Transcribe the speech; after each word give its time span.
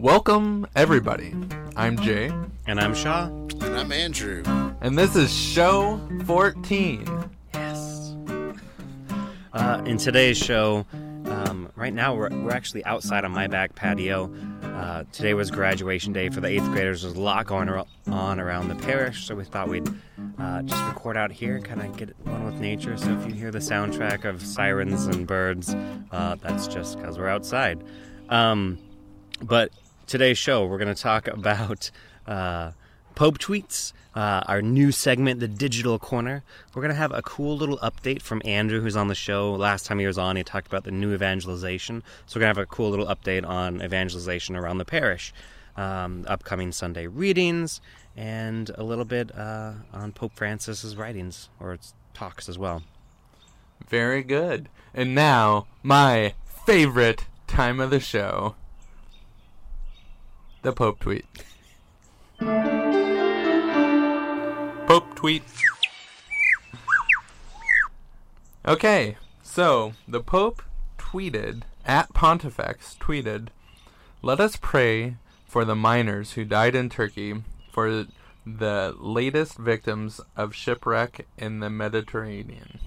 Welcome, 0.00 0.66
everybody. 0.74 1.34
I'm 1.76 1.98
Jay, 1.98 2.32
And 2.66 2.80
I'm 2.80 2.94
Shaw. 2.94 3.26
And 3.26 3.76
I'm 3.76 3.92
Andrew. 3.92 4.42
and 4.80 4.96
this 4.96 5.14
is 5.14 5.30
show 5.30 6.00
14. 6.24 7.06
Yes. 7.52 8.16
Uh, 9.52 9.82
in 9.84 9.98
today's 9.98 10.38
show, 10.38 10.86
um, 11.26 11.70
right 11.76 11.92
now 11.92 12.14
we're, 12.14 12.30
we're 12.30 12.50
actually 12.50 12.82
outside 12.86 13.26
on 13.26 13.32
my 13.32 13.46
back 13.46 13.74
patio. 13.74 14.32
Uh, 14.62 15.04
today 15.12 15.34
was 15.34 15.50
graduation 15.50 16.14
day 16.14 16.30
for 16.30 16.40
the 16.40 16.48
eighth 16.48 16.64
graders. 16.70 17.02
There's 17.02 17.16
a 17.16 17.20
lot 17.20 17.46
going 17.46 17.68
on 18.06 18.40
around 18.40 18.68
the 18.68 18.76
parish, 18.76 19.26
so 19.26 19.34
we 19.34 19.44
thought 19.44 19.68
we'd 19.68 19.86
uh, 20.38 20.62
just 20.62 20.82
record 20.86 21.18
out 21.18 21.30
here 21.30 21.56
and 21.56 21.64
kind 21.64 21.82
of 21.82 21.94
get 21.98 22.16
one 22.24 22.46
with 22.46 22.54
nature. 22.54 22.96
So 22.96 23.10
if 23.18 23.26
you 23.26 23.34
hear 23.34 23.50
the 23.50 23.58
soundtrack 23.58 24.24
of 24.24 24.40
sirens 24.40 25.04
and 25.08 25.26
birds, 25.26 25.74
uh, 26.10 26.36
that's 26.36 26.68
just 26.68 26.96
because 26.96 27.18
we're 27.18 27.28
outside. 27.28 27.84
Um, 28.30 28.78
but 29.42 29.72
today's 30.10 30.38
show, 30.38 30.66
we're 30.66 30.76
going 30.76 30.92
to 30.92 31.00
talk 31.00 31.28
about 31.28 31.92
uh, 32.26 32.72
Pope 33.14 33.38
tweets, 33.38 33.92
uh, 34.16 34.42
our 34.46 34.60
new 34.60 34.90
segment, 34.90 35.38
the 35.38 35.46
Digital 35.46 36.00
Corner. 36.00 36.42
We're 36.74 36.82
going 36.82 36.90
to 36.90 36.96
have 36.96 37.12
a 37.12 37.22
cool 37.22 37.56
little 37.56 37.78
update 37.78 38.20
from 38.20 38.42
Andrew, 38.44 38.80
who's 38.80 38.96
on 38.96 39.06
the 39.06 39.14
show. 39.14 39.52
Last 39.52 39.86
time 39.86 40.00
he 40.00 40.06
was 40.06 40.18
on, 40.18 40.34
he 40.34 40.42
talked 40.42 40.66
about 40.66 40.82
the 40.82 40.90
new 40.90 41.14
evangelization. 41.14 42.02
So 42.26 42.36
we're 42.36 42.40
going 42.40 42.54
to 42.54 42.60
have 42.60 42.64
a 42.64 42.66
cool 42.66 42.90
little 42.90 43.06
update 43.06 43.46
on 43.46 43.80
evangelization 43.80 44.56
around 44.56 44.78
the 44.78 44.84
parish, 44.84 45.32
um, 45.76 46.24
upcoming 46.26 46.72
Sunday 46.72 47.06
readings, 47.06 47.80
and 48.16 48.68
a 48.74 48.82
little 48.82 49.04
bit 49.04 49.32
uh, 49.38 49.74
on 49.92 50.10
Pope 50.10 50.32
Francis's 50.34 50.96
writings 50.96 51.50
or 51.60 51.78
talks 52.14 52.48
as 52.48 52.58
well. 52.58 52.82
Very 53.88 54.24
good. 54.24 54.68
And 54.92 55.14
now, 55.14 55.68
my 55.84 56.34
favorite 56.66 57.26
time 57.46 57.78
of 57.78 57.90
the 57.90 58.00
show 58.00 58.56
the 60.62 60.72
Pope 60.72 61.00
tweet. 61.00 61.24
Pope 64.86 65.14
tweet. 65.14 65.42
Okay, 68.66 69.16
so 69.42 69.94
the 70.06 70.20
Pope 70.20 70.62
tweeted, 70.98 71.62
at 71.86 72.12
Pontifex 72.12 72.96
tweeted, 73.00 73.48
Let 74.22 74.40
us 74.40 74.56
pray 74.56 75.16
for 75.46 75.64
the 75.64 75.74
miners 75.74 76.32
who 76.32 76.44
died 76.44 76.74
in 76.74 76.88
Turkey, 76.88 77.42
for 77.72 78.06
the 78.44 78.94
latest 78.98 79.58
victims 79.58 80.20
of 80.36 80.54
shipwreck 80.54 81.26
in 81.38 81.60
the 81.60 81.70
Mediterranean. 81.70 82.80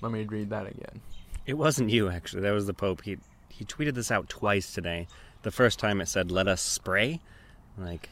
Let 0.00 0.12
me 0.12 0.24
read 0.24 0.50
that 0.50 0.66
again. 0.66 1.00
It 1.46 1.54
wasn't 1.54 1.90
you, 1.90 2.08
actually. 2.08 2.42
That 2.42 2.52
was 2.52 2.66
the 2.66 2.74
Pope. 2.74 3.02
He 3.02 3.18
he 3.48 3.64
tweeted 3.64 3.94
this 3.94 4.10
out 4.10 4.28
twice 4.28 4.72
today. 4.72 5.06
The 5.44 5.52
first 5.52 5.78
time 5.78 6.00
it 6.00 6.08
said 6.08 6.30
"Let 6.30 6.48
us 6.48 6.60
spray," 6.60 7.20
like 7.78 8.10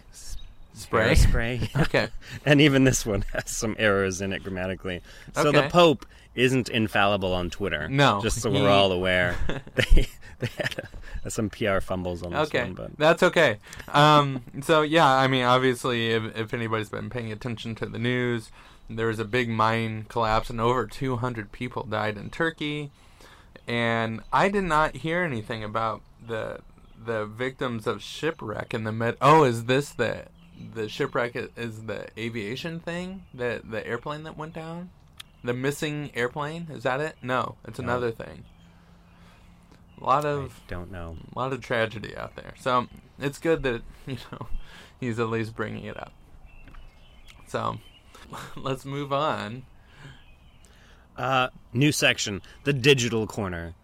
Spray? 0.74 1.14
spray. 1.14 1.70
Okay. 1.76 2.08
and 2.46 2.60
even 2.60 2.84
this 2.84 3.04
one 3.04 3.24
has 3.32 3.50
some 3.50 3.76
errors 3.78 4.20
in 4.20 4.32
it 4.32 4.42
grammatically. 4.42 5.02
So 5.34 5.52
the 5.52 5.68
Pope 5.68 6.06
isn't 6.34 6.68
infallible 6.68 7.32
on 7.34 7.50
Twitter. 7.50 7.88
No, 7.88 8.20
just 8.22 8.40
so 8.40 8.50
we're 8.50 8.68
all 8.68 8.92
aware. 8.92 9.36
they 9.74 10.06
they 10.38 10.48
had 10.56 10.88
uh 11.24 11.28
some 11.28 11.50
PR 11.50 11.80
fumbles 11.80 12.22
on 12.22 12.32
this 12.32 12.48
Okay, 12.48 12.62
one, 12.62 12.74
but 12.74 12.98
that's 12.98 13.22
okay. 13.22 13.58
Um, 13.88 14.42
so 14.62 14.82
yeah, 14.82 15.08
I 15.08 15.26
mean, 15.28 15.44
obviously, 15.44 16.10
if, 16.10 16.36
if 16.36 16.54
anybody's 16.54 16.88
been 16.88 17.10
paying 17.10 17.30
attention 17.30 17.74
to 17.76 17.86
the 17.86 17.98
news, 17.98 18.50
there 18.88 19.06
was 19.06 19.18
a 19.18 19.24
big 19.24 19.48
mine 19.48 20.06
collapse 20.08 20.48
and 20.50 20.60
over 20.60 20.86
200 20.86 21.52
people 21.52 21.84
died 21.84 22.16
in 22.16 22.30
Turkey, 22.30 22.90
and 23.68 24.20
I 24.32 24.48
did 24.48 24.64
not 24.64 24.96
hear 24.96 25.22
anything 25.22 25.62
about 25.62 26.00
the 26.26 26.60
the 27.04 27.26
victims 27.26 27.86
of 27.86 28.02
shipwreck 28.02 28.74
in 28.74 28.84
the 28.84 28.92
med. 28.92 29.16
Oh, 29.20 29.44
is 29.44 29.64
this 29.64 29.90
the 29.90 30.26
the 30.74 30.88
shipwreck? 30.88 31.34
Is 31.56 31.84
the 31.84 32.08
aviation 32.18 32.80
thing? 32.80 33.24
The 33.34 33.60
the 33.64 33.86
airplane 33.86 34.22
that 34.24 34.36
went 34.36 34.52
down? 34.54 34.90
The 35.44 35.52
missing 35.54 36.10
airplane? 36.14 36.68
Is 36.70 36.84
that 36.84 37.00
it? 37.00 37.16
No, 37.22 37.56
it's 37.66 37.78
No. 37.78 37.84
another 37.84 38.10
thing. 38.12 38.44
A 40.00 40.04
lot 40.04 40.24
I 40.24 40.30
of 40.30 40.60
don't 40.68 40.90
know. 40.90 41.16
a 41.34 41.38
lot 41.38 41.52
of 41.52 41.60
tragedy 41.60 42.16
out 42.16 42.34
there. 42.36 42.54
So 42.58 42.86
it's 43.18 43.38
good 43.38 43.62
that 43.64 43.82
you 44.06 44.16
know 44.30 44.46
he's 45.00 45.18
at 45.18 45.28
least 45.28 45.54
bringing 45.56 45.84
it 45.84 45.96
up. 45.96 46.12
So 47.48 47.78
let's 48.56 48.84
move 48.84 49.12
on. 49.12 49.64
Uh, 51.16 51.48
new 51.72 51.92
section, 51.92 52.40
the 52.64 52.72
Digital 52.72 53.26
Corner. 53.26 53.74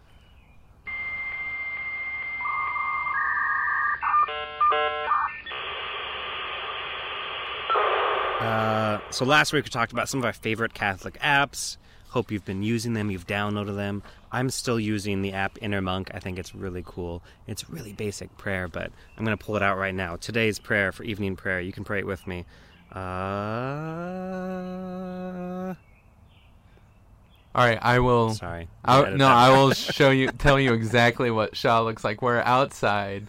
Uh, 8.89 9.01
so 9.11 9.27
last 9.27 9.53
week 9.53 9.65
we 9.65 9.69
talked 9.71 9.93
about 9.93 10.09
some 10.09 10.19
of 10.19 10.25
our 10.25 10.33
favorite 10.33 10.73
Catholic 10.73 11.19
apps. 11.21 11.77
Hope 12.09 12.31
you've 12.31 12.47
been 12.47 12.63
using 12.63 12.95
them, 12.95 13.11
you've 13.11 13.27
downloaded 13.27 13.77
them. 13.77 14.03
I'm 14.33 14.49
still 14.49 14.81
using 14.81 15.21
the 15.21 15.35
app 15.35 15.59
Inner 15.61 15.83
Monk. 15.83 16.11
I 16.15 16.21
think 16.21 16.39
it's 16.39 16.55
really 16.55 16.83
cool. 16.87 17.23
It's 17.47 17.69
really 17.69 17.93
basic 17.93 18.35
prayer, 18.39 18.67
but 18.67 18.91
I'm 19.19 19.27
going 19.27 19.37
to 19.37 19.45
pull 19.45 19.57
it 19.57 19.63
out 19.63 19.77
right 19.77 19.95
now. 19.95 20.17
Today's 20.17 20.59
prayer 20.59 20.91
for 20.91 21.05
evening 21.05 21.37
prayer. 21.37 21.61
You 21.61 21.71
can 21.71 21.85
pray 21.85 21.99
it 21.99 22.07
with 22.07 22.27
me. 22.27 22.47
Uh, 22.91 22.99
All 27.55 27.67
right, 27.67 27.79
I 27.83 27.99
will. 27.99 28.31
sorry. 28.31 28.69
I, 28.87 29.11
no, 29.11 29.29
I 29.29 29.51
will 29.51 29.73
show 29.75 30.11
you, 30.11 30.29
tell 30.29 30.59
you 30.59 30.73
exactly 30.73 31.31
what 31.31 31.55
Shaw 31.55 31.83
looks 31.83 32.05
like. 32.05 32.23
We're 32.23 32.41
outside. 32.41 33.27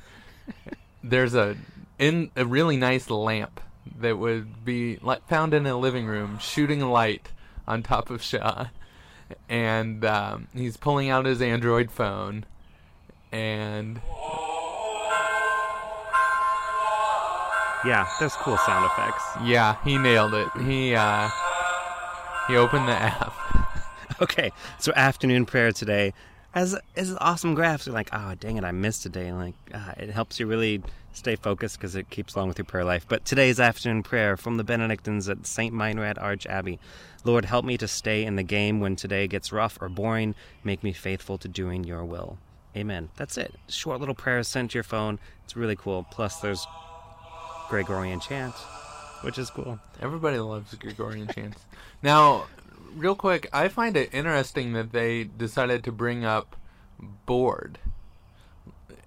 There's 1.03 1.35
a 1.35 1.57
in 1.97 2.31
a 2.37 2.45
really 2.45 2.77
nice 2.77 3.09
lamp 3.09 3.59
that 3.99 4.17
would 4.17 4.63
be 4.65 4.97
like 5.01 5.27
found 5.27 5.53
in 5.53 5.65
a 5.65 5.77
living 5.77 6.05
room, 6.05 6.37
shooting 6.39 6.81
light 6.81 7.31
on 7.67 7.83
top 7.83 8.09
of 8.09 8.21
Shaw, 8.21 8.67
and 9.47 10.03
um, 10.05 10.47
he's 10.55 10.77
pulling 10.77 11.09
out 11.09 11.25
his 11.25 11.41
Android 11.41 11.91
phone, 11.91 12.45
and 13.31 14.01
Yeah, 17.85 18.05
there's 18.19 18.35
cool 18.35 18.57
sound 18.57 18.85
effects. 18.85 19.23
yeah, 19.45 19.77
he 19.85 19.97
nailed 19.97 20.33
it. 20.33 20.49
He 20.65 20.93
uh, 20.95 21.29
he 22.47 22.55
opened 22.57 22.87
the 22.87 22.93
app. 22.93 23.33
Okay, 24.21 24.51
so 24.79 24.91
afternoon 24.97 25.45
prayer 25.45 25.71
today 25.71 26.13
As 26.53 26.75
is 26.93 27.15
awesome 27.21 27.53
graphs. 27.55 27.85
You're 27.85 27.93
like, 27.95 28.09
oh 28.11 28.35
dang 28.35 28.57
it, 28.57 28.65
I 28.65 28.71
missed 28.73 29.05
a 29.05 29.09
day. 29.09 29.31
Like, 29.31 29.53
ah, 29.73 29.93
it 29.95 30.09
helps 30.09 30.41
you 30.41 30.45
really 30.45 30.81
stay 31.19 31.35
focused 31.35 31.77
because 31.77 31.95
it 31.95 32.09
keeps 32.09 32.33
along 32.33 32.47
with 32.47 32.57
your 32.57 32.65
prayer 32.65 32.85
life. 32.85 33.05
But 33.07 33.25
today's 33.25 33.59
afternoon 33.59 34.03
prayer 34.03 34.37
from 34.37 34.55
the 34.55 34.63
Benedictines 34.63 35.29
at 35.29 35.45
St. 35.45 35.73
Meinrad 35.73 36.17
Archabbey. 36.17 36.79
Lord, 37.23 37.45
help 37.45 37.65
me 37.65 37.77
to 37.77 37.87
stay 37.87 38.23
in 38.23 38.37
the 38.37 38.43
game 38.43 38.79
when 38.79 38.95
today 38.95 39.27
gets 39.27 39.51
rough 39.51 39.77
or 39.81 39.89
boring. 39.89 40.33
Make 40.63 40.81
me 40.81 40.93
faithful 40.93 41.37
to 41.37 41.47
doing 41.47 41.83
your 41.83 42.05
will. 42.05 42.37
Amen. 42.75 43.09
That's 43.17 43.37
it. 43.37 43.53
Short 43.67 43.99
little 43.99 44.15
prayers 44.15 44.47
sent 44.47 44.71
to 44.71 44.77
your 44.77 44.83
phone. 44.83 45.19
It's 45.43 45.55
really 45.55 45.75
cool. 45.75 46.07
Plus, 46.09 46.37
there's 46.37 46.65
Gregorian 47.69 48.21
chant, 48.21 48.55
which 49.21 49.37
is 49.37 49.49
cool. 49.49 49.79
Everybody 50.01 50.39
loves 50.39 50.73
Gregorian 50.75 51.27
chants. 51.27 51.65
Now, 52.01 52.45
real 52.95 53.15
quick, 53.15 53.49
I 53.51 53.67
find 53.67 53.97
it 53.97 54.13
interesting 54.13 54.73
that 54.73 54.93
they 54.93 55.25
decided 55.25 55.83
to 55.83 55.91
bring 55.91 56.23
up 56.23 56.55
bored 57.25 57.79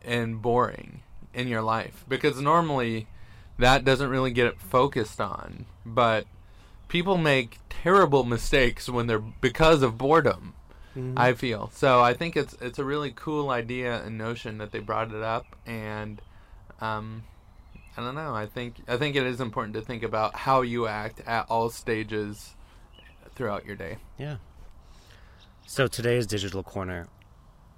and 0.04 0.42
boring 0.42 1.01
in 1.34 1.48
your 1.48 1.62
life 1.62 2.04
because 2.08 2.40
normally 2.40 3.06
that 3.58 3.84
doesn't 3.84 4.08
really 4.10 4.32
get 4.32 4.60
focused 4.60 5.20
on, 5.20 5.66
but 5.84 6.26
people 6.88 7.16
make 7.16 7.58
terrible 7.68 8.24
mistakes 8.24 8.88
when 8.88 9.06
they're 9.06 9.18
because 9.18 9.82
of 9.82 9.98
boredom. 9.98 10.54
I 11.16 11.32
feel 11.32 11.70
so. 11.74 12.02
I 12.02 12.12
think 12.12 12.36
it's 12.36 12.54
it's 12.60 12.78
a 12.78 12.84
really 12.84 13.12
cool 13.16 13.48
idea 13.48 14.02
and 14.02 14.18
notion 14.18 14.58
that 14.58 14.72
they 14.72 14.78
brought 14.78 15.10
it 15.10 15.22
up, 15.22 15.46
and 15.64 16.20
um, 16.82 17.22
I 17.96 18.02
don't 18.02 18.14
know. 18.14 18.34
I 18.34 18.44
think 18.44 18.76
I 18.86 18.98
think 18.98 19.16
it 19.16 19.24
is 19.24 19.40
important 19.40 19.74
to 19.74 19.80
think 19.80 20.02
about 20.02 20.36
how 20.36 20.60
you 20.60 20.86
act 20.86 21.20
at 21.26 21.46
all 21.48 21.70
stages 21.70 22.54
throughout 23.34 23.64
your 23.64 23.76
day. 23.76 23.96
Yeah. 24.18 24.36
So 25.66 25.86
today's 25.86 26.26
digital 26.26 26.62
corner, 26.62 27.08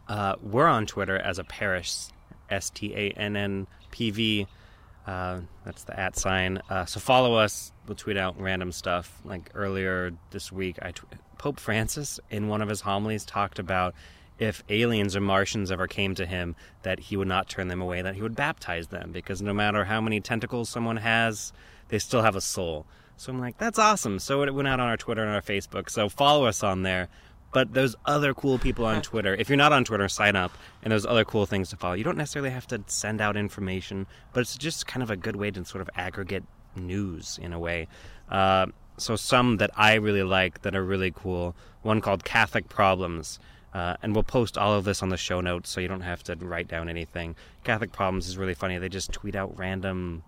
uh, 0.08 0.34
we're 0.42 0.66
on 0.66 0.84
Twitter 0.84 1.16
as 1.16 1.38
a 1.38 1.44
parish, 1.44 2.06
S 2.50 2.70
T 2.70 2.94
A 2.94 3.10
N 3.10 3.36
N 3.36 3.66
P 3.90 4.10
V. 4.10 4.46
Uh, 5.06 5.40
that's 5.64 5.84
the 5.84 5.98
at 5.98 6.16
sign. 6.16 6.62
Uh, 6.70 6.84
so 6.86 6.98
follow 6.98 7.34
us. 7.34 7.72
We'll 7.86 7.96
tweet 7.96 8.16
out 8.16 8.40
random 8.40 8.72
stuff. 8.72 9.20
Like 9.24 9.50
earlier 9.54 10.12
this 10.30 10.50
week, 10.50 10.78
I 10.80 10.92
tw- 10.92 11.04
Pope 11.36 11.60
Francis 11.60 12.18
in 12.30 12.48
one 12.48 12.62
of 12.62 12.68
his 12.68 12.80
homilies 12.80 13.24
talked 13.24 13.58
about 13.58 13.94
if 14.38 14.64
aliens 14.68 15.14
or 15.14 15.20
Martians 15.20 15.70
ever 15.70 15.86
came 15.86 16.14
to 16.16 16.26
him, 16.26 16.56
that 16.82 16.98
he 16.98 17.16
would 17.16 17.28
not 17.28 17.48
turn 17.48 17.68
them 17.68 17.80
away, 17.80 18.02
that 18.02 18.14
he 18.14 18.22
would 18.22 18.34
baptize 18.34 18.88
them, 18.88 19.12
because 19.12 19.40
no 19.40 19.52
matter 19.52 19.84
how 19.84 20.00
many 20.00 20.20
tentacles 20.20 20.68
someone 20.68 20.96
has, 20.96 21.52
they 21.88 21.98
still 21.98 22.22
have 22.22 22.34
a 22.34 22.40
soul. 22.40 22.86
So 23.16 23.30
I'm 23.30 23.40
like, 23.40 23.58
that's 23.58 23.78
awesome. 23.78 24.18
So 24.18 24.42
it 24.42 24.52
went 24.52 24.66
out 24.66 24.80
on 24.80 24.88
our 24.88 24.96
Twitter 24.96 25.22
and 25.22 25.34
our 25.34 25.42
Facebook. 25.42 25.88
So 25.88 26.08
follow 26.08 26.46
us 26.46 26.64
on 26.64 26.82
there. 26.82 27.08
But 27.54 27.72
there's 27.72 27.94
other 28.04 28.34
cool 28.34 28.58
people 28.58 28.84
on 28.84 29.00
Twitter. 29.00 29.34
If 29.34 29.48
you're 29.48 29.56
not 29.56 29.72
on 29.72 29.84
Twitter, 29.84 30.08
sign 30.08 30.34
up, 30.34 30.52
and 30.82 30.90
there's 30.90 31.06
other 31.06 31.24
cool 31.24 31.46
things 31.46 31.70
to 31.70 31.76
follow. 31.76 31.94
You 31.94 32.02
don't 32.02 32.18
necessarily 32.18 32.50
have 32.50 32.66
to 32.66 32.82
send 32.88 33.20
out 33.20 33.36
information, 33.36 34.08
but 34.32 34.40
it's 34.40 34.58
just 34.58 34.88
kind 34.88 35.04
of 35.04 35.08
a 35.08 35.16
good 35.16 35.36
way 35.36 35.52
to 35.52 35.64
sort 35.64 35.80
of 35.80 35.88
aggregate 35.94 36.42
news 36.74 37.38
in 37.40 37.52
a 37.52 37.58
way. 37.58 37.86
Uh, 38.28 38.66
so 38.98 39.14
some 39.14 39.58
that 39.58 39.70
I 39.76 39.94
really 39.94 40.24
like 40.24 40.62
that 40.62 40.74
are 40.74 40.84
really 40.84 41.12
cool. 41.12 41.54
One 41.82 42.00
called 42.00 42.24
Catholic 42.24 42.68
Problems. 42.68 43.38
Uh, 43.72 43.96
and 44.02 44.14
we'll 44.14 44.22
post 44.22 44.58
all 44.58 44.72
of 44.74 44.84
this 44.84 45.02
on 45.02 45.08
the 45.08 45.16
show 45.16 45.40
notes 45.40 45.70
so 45.70 45.80
you 45.80 45.88
don't 45.88 46.00
have 46.00 46.22
to 46.24 46.36
write 46.36 46.68
down 46.68 46.88
anything. 46.88 47.34
Catholic 47.64 47.92
Problems 47.92 48.28
is 48.28 48.36
really 48.36 48.54
funny. 48.54 48.78
They 48.78 48.88
just 48.88 49.12
tweet 49.12 49.34
out 49.34 49.56
random 49.58 50.22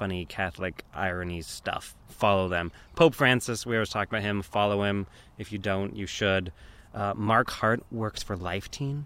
funny 0.00 0.24
Catholic 0.24 0.82
irony 0.94 1.42
stuff. 1.42 1.94
Follow 2.08 2.48
them. 2.48 2.72
Pope 2.96 3.14
Francis, 3.14 3.66
we 3.66 3.76
always 3.76 3.90
talk 3.90 4.08
about 4.08 4.22
him. 4.22 4.40
Follow 4.40 4.82
him. 4.82 5.06
If 5.36 5.52
you 5.52 5.58
don't, 5.58 5.94
you 5.94 6.06
should. 6.06 6.52
Uh, 6.94 7.12
Mark 7.14 7.50
Hart 7.50 7.82
works 7.92 8.22
for 8.22 8.34
Lifeteen. 8.34 9.04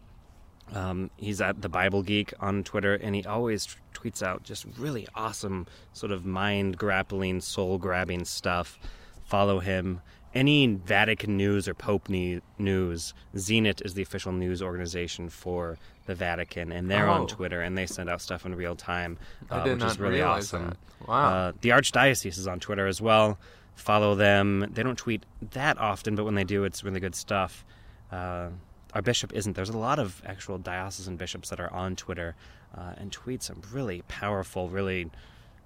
Um, 0.73 1.11
he's 1.17 1.41
at 1.41 1.63
the 1.63 1.69
Bible 1.69 2.05
Geek 2.05 2.33
on 2.39 2.63
Twitter, 2.63 2.95
and 2.95 3.13
he 3.13 3.25
always 3.25 3.67
t- 3.67 3.73
tweets 3.93 4.23
out 4.23 4.45
just 4.45 4.67
really 4.79 5.09
awesome, 5.17 5.67
sort 5.93 6.13
of 6.13 6.25
mind 6.25 6.79
grappling, 6.79 7.41
soul 7.41 7.77
grabbing 7.77 8.25
stuff. 8.25 8.79
Follow 9.25 9.59
him. 9.59 10.01
Any 10.35 10.67
Vatican 10.67 11.37
news 11.37 11.69
or 11.69 11.75
Pope 11.75 12.09
news, 12.09 13.15
Zenit 13.37 13.85
is 13.85 13.95
the 13.95 14.03
official 14.03 14.33
news 14.33 14.61
organization 14.63 15.29
for 15.29 15.79
the 16.07 16.15
Vatican, 16.15 16.73
and 16.73 16.91
they're 16.91 17.09
Oh. 17.09 17.13
on 17.23 17.27
Twitter, 17.29 17.61
and 17.63 17.79
they 17.79 17.87
send 17.87 18.11
out 18.11 18.21
stuff 18.21 18.45
in 18.45 18.55
real 18.57 18.75
time, 18.75 19.17
uh, 19.51 19.63
which 19.63 19.83
is 19.83 19.99
really 19.99 20.21
awesome. 20.23 20.71
that. 20.71 21.09
Wow. 21.09 21.29
Uh, 21.49 21.53
the 21.61 21.69
Archdiocese 21.71 22.37
is 22.37 22.47
on 22.49 22.59
Twitter 22.61 22.87
as 22.87 23.01
well. 23.01 23.39
Follow 23.77 24.15
them. 24.15 24.67
They 24.73 24.83
don't 24.83 24.99
tweet 24.99 25.25
that 25.53 25.79
often, 25.79 26.15
but 26.17 26.25
when 26.25 26.35
they 26.35 26.45
do, 26.45 26.65
it's 26.65 26.83
really 26.85 27.01
good 27.01 27.15
stuff. 27.15 27.65
Uh, 28.11 28.51
our 28.93 29.03
bishop 29.03 29.33
isn't. 29.33 29.55
There's 29.55 29.71
a 29.71 29.79
lot 29.79 29.99
of 29.99 30.21
actual 30.27 30.59
diocesan 30.59 31.17
bishops 31.17 31.49
that 31.51 31.59
are 31.61 31.73
on 31.73 31.97
Twitter 31.97 32.35
uh, 32.77 32.95
and 32.97 33.11
tweet 33.13 33.43
some 33.43 33.63
really 33.73 34.03
powerful, 34.09 34.69
really 34.69 35.11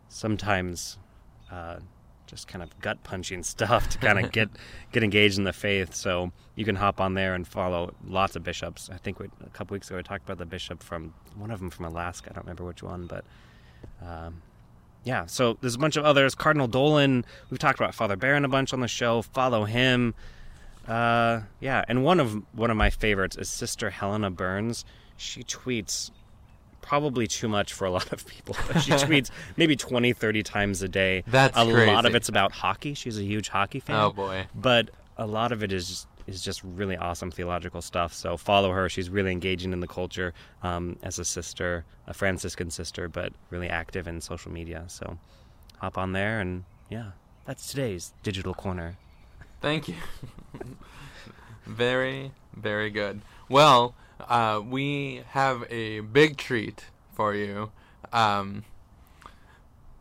sometimes 0.09 0.99
uh, 1.51 1.77
just 2.29 2.47
kind 2.47 2.63
of 2.63 2.79
gut 2.81 3.03
punching 3.03 3.43
stuff 3.55 3.89
to 3.91 3.99
kind 3.99 4.25
of 4.25 4.31
get 4.39 4.49
get 4.93 5.03
engaged 5.03 5.39
in 5.39 5.45
the 5.45 5.53
faith. 5.53 5.95
So 5.95 6.31
you 6.55 6.65
can 6.65 6.77
hop 6.77 7.01
on 7.01 7.15
there 7.15 7.35
and 7.35 7.47
follow 7.47 7.95
lots 8.07 8.37
of 8.37 8.45
bishops. 8.45 8.89
I 8.93 8.99
think 8.99 9.19
we, 9.19 9.27
a 9.45 9.51
couple 9.51 9.75
weeks 9.75 9.89
ago 9.89 9.97
we 9.97 10.03
talked 10.03 10.25
about 10.25 10.39
the 10.39 10.47
bishop 10.47 10.83
from 10.83 11.15
one 11.37 11.51
of 11.51 11.59
them 11.59 11.71
from 11.71 11.87
Alaska. 11.87 12.31
I 12.31 12.35
don't 12.35 12.45
remember 12.45 12.65
which 12.65 12.83
one, 12.83 13.07
but. 13.07 13.25
Um, 14.03 14.43
yeah, 15.05 15.27
so 15.27 15.57
there's 15.61 15.77
a 15.77 15.79
bunch 15.79 15.97
of 15.97 16.05
others. 16.05 16.35
Cardinal 16.35 16.67
Dolan, 16.67 17.25
we've 17.49 17.59
talked 17.59 17.79
about 17.79 17.95
Father 17.95 18.17
Barron 18.17 18.45
a 18.45 18.49
bunch 18.49 18.75
on 18.75 18.81
the 18.81 18.89
show. 18.89 19.23
Follow 19.23 19.65
him. 19.65 20.13
Uh, 20.87 21.43
yeah, 21.61 21.85
and 21.89 22.03
one 22.03 22.19
of 22.19 22.43
one 22.53 22.71
of 22.71 22.77
my 22.77 22.91
favorites 22.91 23.37
is 23.37 23.49
Sister 23.49 23.91
Helena 23.91 24.31
Burns. 24.31 24.85
She 25.17 25.43
tweets 25.45 26.11
probably 26.89 27.27
too 27.27 27.49
much 27.49 27.75
for 27.75 27.85
a 27.85 27.91
lot 27.91 28.11
of 28.13 28.27
people. 28.27 28.55
She 28.81 28.93
tweets 28.93 29.31
maybe 29.59 29.77
20, 29.77 30.15
30 30.15 30.43
times 30.43 30.83
a 30.83 30.89
day. 30.89 31.23
That's 31.27 31.57
a 31.57 31.65
lot 31.65 32.07
of 32.07 32.15
it's 32.15 32.31
about 32.31 32.51
hockey. 32.53 32.95
She's 32.95 33.19
a 33.19 33.23
huge 33.23 33.51
hockey 33.51 33.81
fan. 33.81 33.97
oh 33.97 34.11
boy. 34.11 34.47
But 34.55 34.91
a 35.19 35.27
lot 35.27 35.53
of 35.53 35.63
it 35.63 35.71
is 35.71 36.07
is 36.27 36.43
just 36.43 36.63
really 36.65 36.97
awesome 36.97 37.31
theological 37.31 37.83
stuff. 37.83 38.15
So 38.15 38.37
follow 38.39 38.71
her. 38.73 38.89
She's 38.89 39.11
really 39.11 39.33
engaging 39.33 39.73
in 39.73 39.81
the 39.81 39.87
culture 39.87 40.33
um, 40.63 40.99
as 41.03 41.19
a 41.19 41.25
sister, 41.25 41.85
a 42.07 42.15
Franciscan 42.15 42.71
sister, 42.71 43.09
but 43.09 43.33
really 43.51 43.69
active 43.69 44.07
in 44.09 44.21
social 44.21 44.53
media. 44.53 44.85
So 44.89 45.19
hop 45.79 45.99
on 45.99 46.13
there 46.13 46.41
and 46.41 46.65
yeah, 46.89 47.11
that's 47.45 47.69
today's 47.69 48.15
digital 48.23 48.55
corner. 48.55 48.97
Thank 49.61 49.89
you. 49.89 49.97
very, 51.67 52.33
very 52.57 52.91
good. 52.91 53.21
Well, 53.49 53.95
uh, 54.21 54.61
we 54.67 55.23
have 55.31 55.65
a 55.71 56.01
big 56.01 56.37
treat 56.37 56.85
for 57.15 57.35
you. 57.35 57.71
Um, 58.13 58.65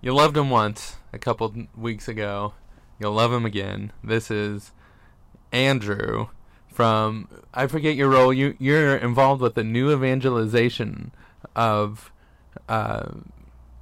you 0.01 0.13
loved 0.13 0.37
him 0.37 0.49
once 0.49 0.95
a 1.13 1.17
couple 1.19 1.53
weeks 1.75 2.07
ago. 2.07 2.53
You'll 2.99 3.13
love 3.13 3.31
him 3.33 3.45
again. 3.45 3.91
This 4.03 4.31
is 4.31 4.71
Andrew 5.51 6.27
from 6.71 7.27
I 7.53 7.67
forget 7.67 7.95
your 7.95 8.09
role. 8.09 8.31
You 8.33 8.55
you're 8.59 8.95
involved 8.97 9.41
with 9.41 9.55
the 9.55 9.63
new 9.63 9.91
evangelization 9.91 11.11
of 11.55 12.11
uh, 12.69 13.09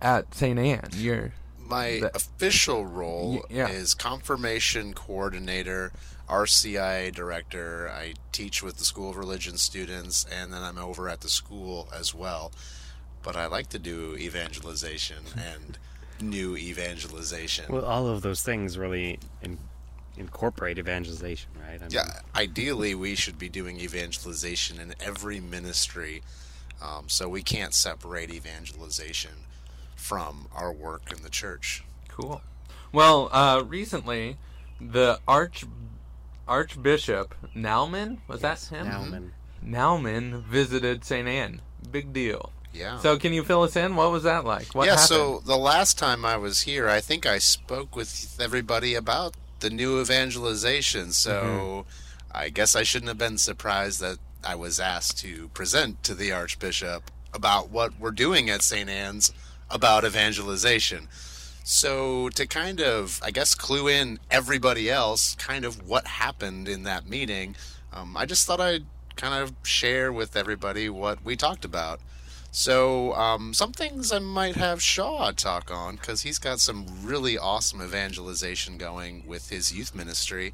at 0.01 0.33
St. 0.33 0.57
Anne. 0.59 0.89
You're 0.93 1.33
My 1.59 1.99
That- 2.01 2.15
official 2.15 2.85
role 2.85 3.31
Y- 3.33 3.41
yeah. 3.49 3.67
is 3.69 3.93
confirmation 3.93 4.93
coordinator, 4.93 5.91
RCIA 6.29 7.13
director. 7.13 7.89
I 7.89 8.13
teach 8.31 8.63
with 8.63 8.77
the 8.77 8.85
School 8.85 9.09
of 9.09 9.17
Religion 9.17 9.57
students, 9.57 10.25
and 10.31 10.51
then 10.51 10.63
I'm 10.63 10.77
over 10.77 11.09
at 11.09 11.21
the 11.21 11.29
school 11.29 11.87
as 11.97 12.13
well. 12.13 12.51
But 13.23 13.35
I 13.35 13.47
like 13.47 13.69
to 13.69 13.79
do 13.79 14.15
evangelization 14.17 15.23
and 15.37 15.77
new 16.21 16.55
evangelization. 16.55 17.65
Well, 17.69 17.85
all 17.85 18.07
of 18.07 18.21
those 18.21 18.41
things 18.41 18.77
really 18.77 19.19
in, 19.41 19.57
incorporate 20.17 20.77
evangelization, 20.77 21.51
right? 21.59 21.79
I 21.79 21.83
mean, 21.83 21.89
yeah, 21.91 22.19
ideally, 22.35 22.95
we 22.95 23.15
should 23.15 23.37
be 23.37 23.49
doing 23.49 23.79
evangelization 23.79 24.79
in 24.79 24.93
every 24.99 25.39
ministry. 25.39 26.21
Um, 26.81 27.05
so 27.07 27.29
we 27.29 27.41
can't 27.41 27.73
separate 27.73 28.31
evangelization 28.31 29.31
from 29.95 30.47
our 30.53 30.71
work 30.71 31.11
in 31.15 31.23
the 31.23 31.29
church. 31.29 31.83
Cool. 32.09 32.41
Well, 32.91 33.29
uh, 33.31 33.63
recently, 33.65 34.37
the 34.79 35.19
arch 35.27 35.65
Archbishop 36.47 37.35
Naumann 37.55 38.19
was 38.27 38.41
yes, 38.41 38.69
that 38.69 38.77
him? 38.77 38.87
Naumann. 38.87 39.31
Naumann 39.63 40.43
visited 40.43 41.03
St. 41.03 41.27
Anne. 41.27 41.61
Big 41.91 42.13
deal. 42.13 42.51
Yeah. 42.73 42.99
So, 42.99 43.17
can 43.17 43.31
you 43.31 43.43
fill 43.43 43.63
us 43.63 43.75
in? 43.75 43.95
What 43.95 44.11
was 44.11 44.23
that 44.23 44.43
like? 44.43 44.67
What 44.75 44.85
yeah, 44.85 44.91
happened? 44.91 45.07
so 45.07 45.39
the 45.45 45.55
last 45.57 45.97
time 45.97 46.25
I 46.25 46.35
was 46.37 46.61
here, 46.61 46.89
I 46.89 46.99
think 46.99 47.25
I 47.25 47.37
spoke 47.37 47.95
with 47.95 48.37
everybody 48.39 48.95
about 48.95 49.35
the 49.61 49.69
new 49.69 50.01
evangelization. 50.01 51.11
So 51.11 51.31
Mm-hmm. 51.31 51.89
I 52.37 52.49
guess 52.49 52.75
I 52.75 52.83
shouldn't 52.83 53.07
have 53.07 53.17
been 53.17 53.37
surprised 53.37 54.01
that 54.01 54.17
I 54.43 54.55
was 54.55 54.77
asked 54.77 55.17
to 55.19 55.47
present 55.49 56.03
to 56.03 56.13
the 56.13 56.33
Archbishop 56.33 57.09
about 57.33 57.69
what 57.69 57.97
we're 57.97 58.11
doing 58.11 58.49
at 58.49 58.61
St. 58.61 58.89
Anne's 58.89 59.31
about 59.69 60.03
evangelization. 60.03 61.07
So 61.67 62.29
to 62.29 62.45
kind 62.45 62.79
of, 62.79 63.19
I 63.23 63.31
guess, 63.31 63.55
clue 63.55 63.87
in 63.87 64.19
everybody 64.29 64.87
else, 64.87 65.33
kind 65.33 65.65
of 65.65 65.87
what 65.89 66.05
happened 66.05 66.69
in 66.69 66.83
that 66.83 67.09
meeting, 67.09 67.55
um, 67.91 68.15
I 68.15 68.27
just 68.27 68.45
thought 68.45 68.61
I'd 68.61 68.85
kind 69.15 69.33
of 69.33 69.51
share 69.63 70.13
with 70.13 70.35
everybody 70.35 70.89
what 70.89 71.25
we 71.25 71.35
talked 71.35 71.65
about. 71.65 72.01
So, 72.51 73.15
um, 73.15 73.55
some 73.55 73.71
things 73.71 74.11
I 74.11 74.19
might 74.19 74.55
have 74.57 74.79
Shaw 74.79 75.31
talk 75.31 75.71
on 75.71 75.95
because 75.95 76.21
he's 76.21 76.37
got 76.37 76.59
some 76.59 76.85
really 77.03 77.35
awesome 77.35 77.81
evangelization 77.81 78.77
going 78.77 79.23
with 79.25 79.49
his 79.49 79.73
youth 79.73 79.95
ministry. 79.95 80.53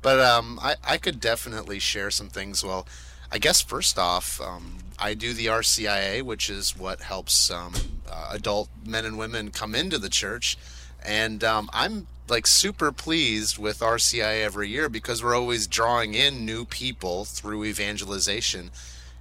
But 0.00 0.20
um, 0.20 0.60
I, 0.62 0.76
I 0.86 0.96
could 0.96 1.18
definitely 1.18 1.80
share 1.80 2.12
some 2.12 2.28
things. 2.28 2.62
Well, 2.62 2.86
I 3.30 3.38
guess 3.38 3.60
first 3.60 3.98
off, 3.98 4.40
um, 4.40 4.78
I 4.98 5.14
do 5.14 5.32
the 5.32 5.46
RCIA, 5.46 6.22
which 6.22 6.48
is 6.48 6.76
what 6.76 7.00
helps 7.00 7.50
um, 7.50 7.74
uh, 8.10 8.30
adult 8.32 8.68
men 8.84 9.04
and 9.04 9.18
women 9.18 9.50
come 9.50 9.74
into 9.74 9.98
the 9.98 10.08
church. 10.08 10.56
And 11.04 11.44
um, 11.44 11.68
I'm 11.72 12.06
like 12.28 12.46
super 12.46 12.92
pleased 12.92 13.58
with 13.58 13.80
RCIA 13.80 14.42
every 14.42 14.68
year 14.68 14.88
because 14.88 15.22
we're 15.22 15.36
always 15.36 15.66
drawing 15.66 16.14
in 16.14 16.44
new 16.44 16.64
people 16.64 17.24
through 17.24 17.64
evangelization 17.64 18.70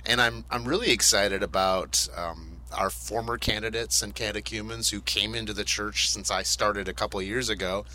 and 0.05 0.21
I'm 0.21 0.45
I'm 0.51 0.65
really 0.65 0.91
excited 0.91 1.41
about 1.43 2.07
um, 2.15 2.57
our 2.73 2.89
former 2.89 3.37
candidates 3.37 4.01
and 4.01 4.13
catechumens 4.13 4.89
who 4.89 5.01
came 5.01 5.33
into 5.35 5.53
the 5.53 5.63
church 5.63 6.09
since 6.09 6.29
I 6.29 6.43
started 6.43 6.87
a 6.87 6.93
couple 6.93 7.21
years 7.21 7.49
ago. 7.49 7.85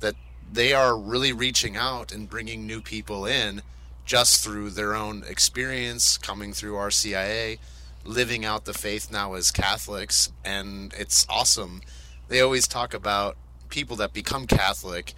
That 0.00 0.14
they 0.52 0.72
are 0.72 0.96
really 0.96 1.32
reaching 1.32 1.76
out 1.76 2.12
and 2.12 2.28
bringing 2.28 2.66
new 2.66 2.80
people 2.80 3.26
in 3.26 3.62
just 4.04 4.44
through 4.44 4.70
their 4.70 4.94
own 4.94 5.24
experience 5.28 6.18
coming 6.18 6.52
through 6.52 6.74
RCIA, 6.74 7.58
living 8.04 8.44
out 8.44 8.64
the 8.64 8.74
faith 8.74 9.10
now 9.10 9.34
as 9.34 9.50
Catholics, 9.50 10.32
and 10.44 10.92
it's 10.98 11.26
awesome. 11.28 11.80
They 12.28 12.40
always 12.40 12.68
talk 12.68 12.94
about 12.94 13.36
people 13.68 13.96
that 13.96 14.12
become 14.12 14.46
Catholic 14.46 15.14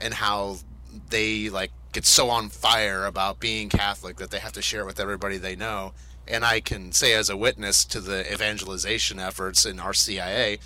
and 0.00 0.14
how 0.14 0.58
they 1.10 1.48
like 1.48 1.70
get 1.92 2.06
so 2.06 2.30
on 2.30 2.48
fire 2.48 3.04
about 3.04 3.40
being 3.40 3.68
Catholic 3.68 4.16
that 4.16 4.30
they 4.30 4.38
have 4.38 4.52
to 4.52 4.62
share 4.62 4.82
it 4.82 4.86
with 4.86 5.00
everybody 5.00 5.36
they 5.36 5.56
know. 5.56 5.92
And 6.26 6.44
I 6.44 6.60
can 6.60 6.92
say 6.92 7.12
as 7.14 7.28
a 7.28 7.36
witness 7.36 7.84
to 7.86 8.00
the 8.00 8.30
evangelization 8.32 9.18
efforts 9.18 9.66
in 9.66 9.78
RCIA 9.78 10.60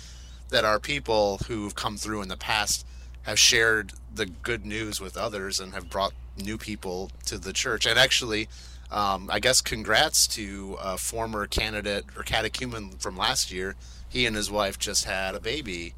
that 0.49 0.63
our 0.63 0.79
people 0.79 1.39
who've 1.47 1.73
come 1.75 1.97
through 1.97 2.21
in 2.21 2.27
the 2.27 2.37
past 2.37 2.85
have 3.23 3.39
shared 3.39 3.93
the 4.13 4.27
good 4.27 4.65
news 4.65 5.01
with 5.01 5.17
others 5.17 5.59
and 5.59 5.73
have 5.73 5.89
brought 5.89 6.13
new 6.37 6.57
people 6.57 7.11
to 7.25 7.37
the 7.37 7.53
church. 7.53 7.85
And 7.85 7.97
actually, 7.97 8.47
um, 8.91 9.29
I 9.31 9.39
guess 9.39 9.61
congrats 9.61 10.27
to 10.27 10.77
a 10.81 10.97
former 10.97 11.47
candidate 11.47 12.05
or 12.15 12.23
catechumen 12.23 12.91
from 12.99 13.17
last 13.17 13.51
year. 13.51 13.75
He 14.07 14.25
and 14.25 14.35
his 14.35 14.51
wife 14.51 14.79
just 14.79 15.05
had 15.05 15.35
a 15.35 15.39
baby, 15.39 15.93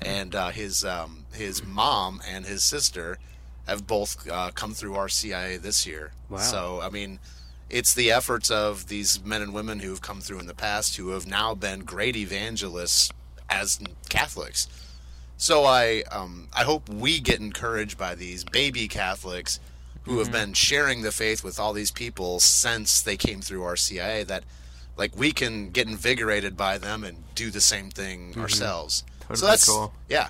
and 0.00 0.34
uh, 0.34 0.50
his 0.50 0.84
um, 0.84 1.24
his 1.32 1.64
mom 1.64 2.20
and 2.28 2.44
his 2.44 2.62
sister 2.62 3.18
have 3.66 3.86
both 3.86 4.28
uh, 4.28 4.50
come 4.54 4.74
through 4.74 4.92
RCIA 4.92 5.60
this 5.60 5.86
year. 5.86 6.12
Wow. 6.28 6.38
So 6.38 6.80
I 6.82 6.90
mean, 6.90 7.20
it's 7.70 7.94
the 7.94 8.10
efforts 8.10 8.50
of 8.50 8.88
these 8.88 9.24
men 9.24 9.40
and 9.40 9.54
women 9.54 9.78
who've 9.78 10.02
come 10.02 10.20
through 10.20 10.40
in 10.40 10.46
the 10.46 10.54
past 10.54 10.96
who 10.96 11.10
have 11.10 11.26
now 11.26 11.54
been 11.54 11.80
great 11.80 12.16
evangelists 12.16 13.10
as 13.48 13.80
Catholics. 14.08 14.68
So 15.36 15.64
I 15.64 16.02
um, 16.10 16.48
I 16.52 16.64
hope 16.64 16.88
we 16.88 17.20
get 17.20 17.40
encouraged 17.40 17.96
by 17.96 18.14
these 18.14 18.44
baby 18.44 18.88
Catholics 18.88 19.60
who 20.04 20.18
have 20.18 20.32
been 20.32 20.52
sharing 20.52 21.02
the 21.02 21.12
faith 21.12 21.44
with 21.44 21.58
all 21.60 21.72
these 21.72 21.90
people 21.90 22.40
since 22.40 23.00
they 23.02 23.16
came 23.16 23.40
through 23.40 23.60
RCIA 23.60 24.26
that 24.26 24.44
like 24.96 25.16
we 25.16 25.32
can 25.32 25.70
get 25.70 25.86
invigorated 25.88 26.56
by 26.56 26.76
them 26.78 27.04
and 27.04 27.22
do 27.34 27.50
the 27.50 27.60
same 27.60 27.88
thing 27.90 28.34
ourselves. 28.38 29.04
so 29.34 29.46
that's 29.46 29.66
cool. 29.68 29.92
yeah. 30.08 30.28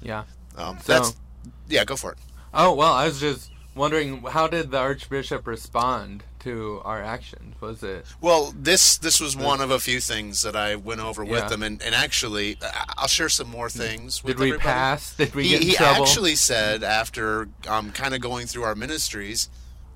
Yeah. 0.00 0.24
Um, 0.56 0.78
So- 0.80 0.92
that's 0.92 1.16
yeah. 1.68 1.84
Go 1.84 1.96
for 1.96 2.12
it. 2.12 2.18
Oh 2.54 2.74
well, 2.74 2.92
I 2.92 3.06
was 3.06 3.20
just 3.20 3.50
wondering 3.74 4.22
how 4.22 4.46
did 4.46 4.70
the 4.70 4.78
Archbishop 4.78 5.46
respond 5.46 6.22
to 6.44 6.80
our 6.84 7.02
actions? 7.02 7.54
Was 7.60 7.82
it 7.82 8.04
Well, 8.20 8.54
this 8.58 8.98
this 8.98 9.20
was 9.20 9.36
one 9.36 9.60
of 9.60 9.70
a 9.70 9.78
few 9.78 10.00
things 10.00 10.42
that 10.42 10.56
I 10.56 10.76
went 10.76 11.00
over 11.00 11.24
with 11.24 11.42
Yeah. 11.42 11.48
them, 11.48 11.62
and, 11.62 11.82
and 11.82 11.94
actually, 11.94 12.56
I- 12.62 12.84
I'll 12.98 13.08
share 13.08 13.28
some 13.28 13.48
more 13.48 13.70
things. 13.70 14.22
With 14.24 14.36
did 14.36 14.40
we 14.40 14.46
everybody. 14.48 14.64
pass? 14.68 15.14
Did 15.16 15.34
we 15.34 15.44
he, 15.44 15.48
get 15.50 15.62
in 15.62 15.68
he 15.68 15.74
trouble? 15.74 16.02
actually 16.04 16.36
said 16.36 16.82
after 16.84 17.48
um, 17.68 17.90
kind 17.92 18.14
of 18.14 18.20
going 18.20 18.46
through 18.46 18.64
our 18.64 18.74
ministries 18.74 19.48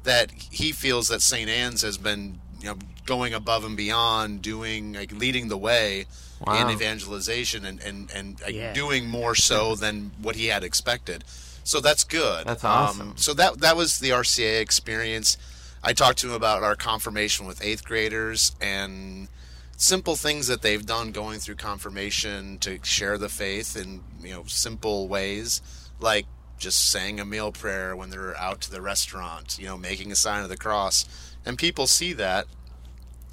that 0.04 0.30
he 0.32 0.72
feels 0.72 1.08
that 1.08 1.20
St. 1.22 1.48
Anne's 1.50 1.82
has 1.82 1.98
been 1.98 2.40
you 2.60 2.66
know 2.68 2.78
going 3.06 3.34
above 3.34 3.64
and 3.64 3.76
beyond, 3.76 4.42
doing 4.42 4.92
like 4.94 5.12
leading 5.12 5.48
the 5.48 5.58
way 5.58 6.06
in 6.46 6.70
evangelization 6.70 7.64
and 7.64 7.80
and 7.82 8.10
and 8.14 8.40
like, 8.40 8.54
Yeah. 8.54 8.72
doing 8.72 9.06
more 9.08 9.34
so 9.34 9.74
than 9.74 10.12
what 10.20 10.36
he 10.36 10.46
had 10.46 10.62
expected. 10.64 11.24
So 11.64 11.80
that's 11.80 12.04
good. 12.04 12.46
That's 12.46 12.62
Um, 12.62 12.70
awesome. 12.70 13.12
so 13.16 13.34
that 13.34 13.60
that 13.60 13.76
was 13.76 13.98
the 13.98 14.10
RCIA 14.10 14.60
experience. 14.60 15.36
I 15.82 15.92
talked 15.92 16.18
to 16.18 16.28
him 16.28 16.34
about 16.34 16.62
our 16.62 16.76
confirmation 16.76 17.46
with 17.46 17.64
eighth 17.64 17.84
graders 17.84 18.52
and 18.60 19.28
simple 19.76 20.16
things 20.16 20.46
that 20.46 20.62
they've 20.62 20.84
done 20.84 21.12
going 21.12 21.38
through 21.38 21.56
confirmation 21.56 22.58
to 22.58 22.78
share 22.82 23.18
the 23.18 23.28
faith 23.28 23.76
in 23.76 24.02
you 24.22 24.30
know 24.30 24.44
simple 24.46 25.06
ways 25.06 25.60
like 26.00 26.26
just 26.58 26.90
saying 26.90 27.20
a 27.20 27.24
meal 27.24 27.52
prayer 27.52 27.94
when 27.94 28.08
they're 28.08 28.36
out 28.38 28.62
to 28.62 28.70
the 28.70 28.80
restaurant 28.80 29.58
you 29.58 29.66
know 29.66 29.76
making 29.76 30.10
a 30.10 30.16
sign 30.16 30.42
of 30.42 30.48
the 30.48 30.56
cross. 30.56 31.04
And 31.44 31.56
people 31.56 31.86
see 31.86 32.12
that. 32.14 32.46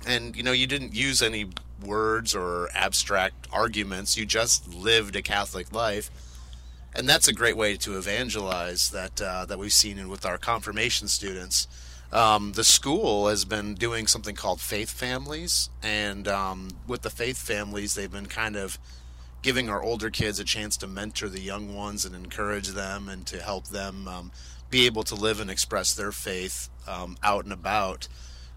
And 0.06 0.36
you 0.36 0.44
know 0.44 0.52
you 0.52 0.68
didn't 0.68 0.94
use 0.94 1.22
any 1.22 1.48
words 1.84 2.36
or 2.36 2.70
abstract 2.74 3.48
arguments. 3.52 4.18
You 4.18 4.26
just 4.26 4.74
lived 4.74 5.16
a 5.16 5.22
catholic 5.22 5.74
life. 5.74 6.12
And 6.96 7.10
that's 7.10 7.28
a 7.28 7.34
great 7.34 7.58
way 7.58 7.76
to 7.78 7.98
evangelize 7.98 8.92
that 8.92 9.22
uh, 9.22 9.46
that 9.46 9.58
we've 9.58 9.74
seen 9.74 10.10
with 10.10 10.26
our 10.26 10.38
confirmation 10.38 11.08
students. 11.08 11.68
Um, 12.14 12.52
the 12.52 12.64
school 12.64 13.28
has 13.28 13.44
been 13.44 13.74
doing 13.74 14.06
something 14.06 14.36
called 14.36 14.62
faith 14.62 14.92
families, 14.92 15.72
and 15.82 16.28
um, 16.28 16.70
with 16.88 17.02
the 17.02 17.10
faith 17.10 17.40
families, 17.40 17.96
they've 17.96 18.12
been 18.12 18.28
kind 18.28 18.56
of 18.56 18.78
giving 19.42 19.68
our 19.68 19.82
older 19.82 20.12
kids 20.12 20.40
a 20.40 20.44
chance 20.44 20.78
to 20.78 20.88
mentor 20.88 21.28
the 21.28 21.42
young 21.42 21.74
ones 21.74 22.06
and 22.06 22.16
encourage 22.16 22.70
them 22.70 23.10
and 23.10 23.26
to 23.26 23.42
help 23.42 23.68
them 23.70 24.08
um, 24.08 24.32
be 24.70 24.86
able 24.86 25.04
to 25.04 25.16
live 25.16 25.40
and 25.40 25.50
express 25.50 25.96
their 25.96 26.12
faith 26.12 26.70
um, 26.88 27.18
out 27.24 27.46
and 27.46 27.54
about 27.54 28.08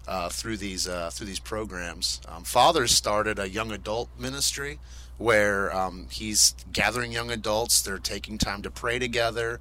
uh, 0.07 0.29
through 0.29 0.57
these 0.57 0.87
uh, 0.87 1.09
through 1.11 1.27
these 1.27 1.39
programs. 1.39 2.21
Um, 2.27 2.43
Father's 2.43 2.91
started 2.91 3.39
a 3.39 3.49
young 3.49 3.71
adult 3.71 4.09
ministry 4.19 4.79
where 5.17 5.75
um, 5.75 6.05
he's 6.11 6.53
gathering 6.71 7.11
young 7.11 7.31
adults. 7.31 7.81
They're 7.81 7.97
taking 7.97 8.37
time 8.37 8.61
to 8.61 8.69
pray 8.69 8.99
together. 8.99 9.59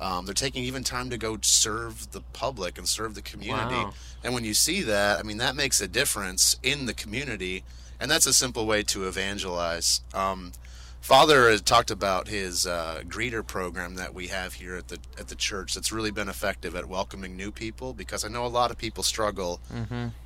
Um, 0.00 0.26
they're 0.26 0.34
taking 0.34 0.64
even 0.64 0.84
time 0.84 1.10
to 1.10 1.18
go 1.18 1.38
serve 1.40 2.10
the 2.12 2.20
public 2.32 2.78
and 2.78 2.88
serve 2.88 3.14
the 3.14 3.22
community. 3.22 3.74
Wow. 3.74 3.94
And 4.22 4.34
when 4.34 4.44
you 4.44 4.54
see 4.54 4.82
that, 4.82 5.18
I 5.18 5.22
mean, 5.22 5.38
that 5.38 5.56
makes 5.56 5.80
a 5.80 5.88
difference 5.88 6.56
in 6.62 6.86
the 6.86 6.94
community. 6.94 7.64
And 7.98 8.10
that's 8.10 8.26
a 8.26 8.32
simple 8.32 8.66
way 8.66 8.82
to 8.84 9.08
evangelize. 9.08 10.02
Um, 10.12 10.52
Father 11.00 11.48
has 11.50 11.62
talked 11.62 11.90
about 11.92 12.26
his 12.26 12.66
uh, 12.66 13.02
greeter 13.06 13.46
program 13.46 13.94
that 13.94 14.12
we 14.12 14.26
have 14.26 14.54
here 14.54 14.74
at 14.74 14.88
the 14.88 14.98
at 15.18 15.28
the 15.28 15.36
church. 15.36 15.72
That's 15.72 15.92
really 15.92 16.10
been 16.10 16.28
effective 16.28 16.74
at 16.74 16.86
welcoming 16.86 17.36
new 17.36 17.52
people 17.52 17.94
because 17.94 18.24
I 18.24 18.28
know 18.28 18.44
a 18.44 18.48
lot 18.48 18.72
of 18.72 18.76
people 18.76 19.04
struggle 19.04 19.60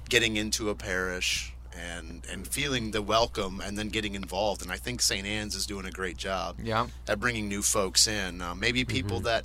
getting 0.09 0.37
into 0.39 0.71
a 0.71 0.75
parish 0.75 1.53
and 1.81 2.27
and 2.31 2.47
feeling 2.47 2.91
the 2.91 3.03
welcome 3.03 3.61
and 3.65 3.79
then 3.79 3.89
getting 3.89 4.15
involved. 4.15 4.63
And 4.63 4.71
I 4.71 4.77
think 4.77 5.01
St. 5.01 5.27
Anne's 5.27 5.55
is 5.55 5.67
doing 5.67 5.87
a 5.87 5.91
great 5.91 6.17
job 6.17 6.57
Yeah. 6.63 6.87
at 7.09 7.21
bringing 7.21 7.49
new 7.49 7.63
folks 7.63 8.07
in. 8.07 8.41
Uh, 8.43 8.55
maybe 8.55 8.85
people 8.85 9.21
that 9.21 9.45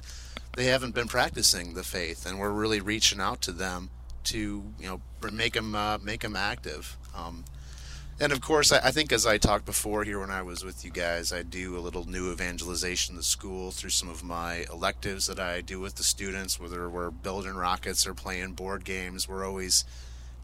they 0.55 0.65
haven't 0.65 0.95
been 0.95 1.07
practicing 1.07 1.73
the 1.73 1.83
faith, 1.83 2.25
and 2.25 2.39
we're 2.39 2.51
really 2.51 2.79
reaching 2.79 3.19
out 3.19 3.41
to 3.41 3.51
them 3.51 3.89
to 4.25 4.63
you 4.79 4.87
know 4.87 5.01
make 5.31 5.53
them 5.53 5.75
uh, 5.75 5.97
make 6.01 6.21
them 6.21 6.35
active. 6.35 6.97
Um, 7.15 7.45
and 8.17 8.31
of 8.31 8.39
course, 8.39 8.71
I, 8.71 8.77
I 8.77 8.91
think 8.91 9.11
as 9.11 9.25
I 9.25 9.37
talked 9.37 9.65
before 9.65 10.05
here 10.05 10.19
when 10.21 10.29
I 10.31 10.41
was 10.41 10.63
with 10.63 10.85
you 10.85 10.91
guys, 10.91 11.33
I 11.33 11.43
do 11.43 11.77
a 11.77 11.81
little 11.81 12.05
new 12.05 12.31
evangelization 12.31 13.13
in 13.13 13.17
the 13.17 13.23
school 13.23 13.71
through 13.71 13.89
some 13.89 14.07
of 14.07 14.23
my 14.23 14.65
electives 14.71 15.25
that 15.27 15.37
I 15.39 15.59
do 15.59 15.81
with 15.81 15.95
the 15.95 16.03
students, 16.03 16.57
whether 16.57 16.89
we're 16.89 17.11
building 17.11 17.55
rockets 17.55 18.07
or 18.07 18.13
playing 18.13 18.53
board 18.53 18.85
games. 18.85 19.27
We're 19.27 19.45
always 19.45 19.83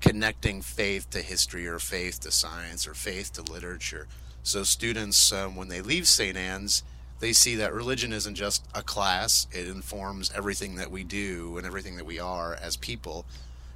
connecting 0.02 0.62
faith 0.62 1.10
to 1.12 1.22
history 1.22 1.68
or 1.68 1.80
faith 1.80 2.20
to 2.22 2.32
science 2.32 2.88
or 2.88 2.94
faith 2.94 3.32
to 3.34 3.42
literature. 3.42 4.08
So 4.44 4.64
students, 4.64 5.32
um, 5.32 5.56
when 5.56 5.68
they 5.68 5.82
leave 5.82 6.08
St. 6.08 6.36
Anne's, 6.36 6.84
they 7.20 7.34
see 7.34 7.56
that 7.56 7.74
religion 7.74 8.12
isn't 8.12 8.34
just 8.34 8.66
a 8.74 8.82
class; 8.82 9.48
it 9.52 9.68
informs 9.68 10.32
everything 10.36 10.76
that 10.76 10.90
we 10.90 11.04
do 11.04 11.56
and 11.58 11.68
everything 11.68 11.96
that 11.98 12.06
we 12.06 12.20
are 12.20 12.56
as 12.56 12.76
people, 12.76 13.26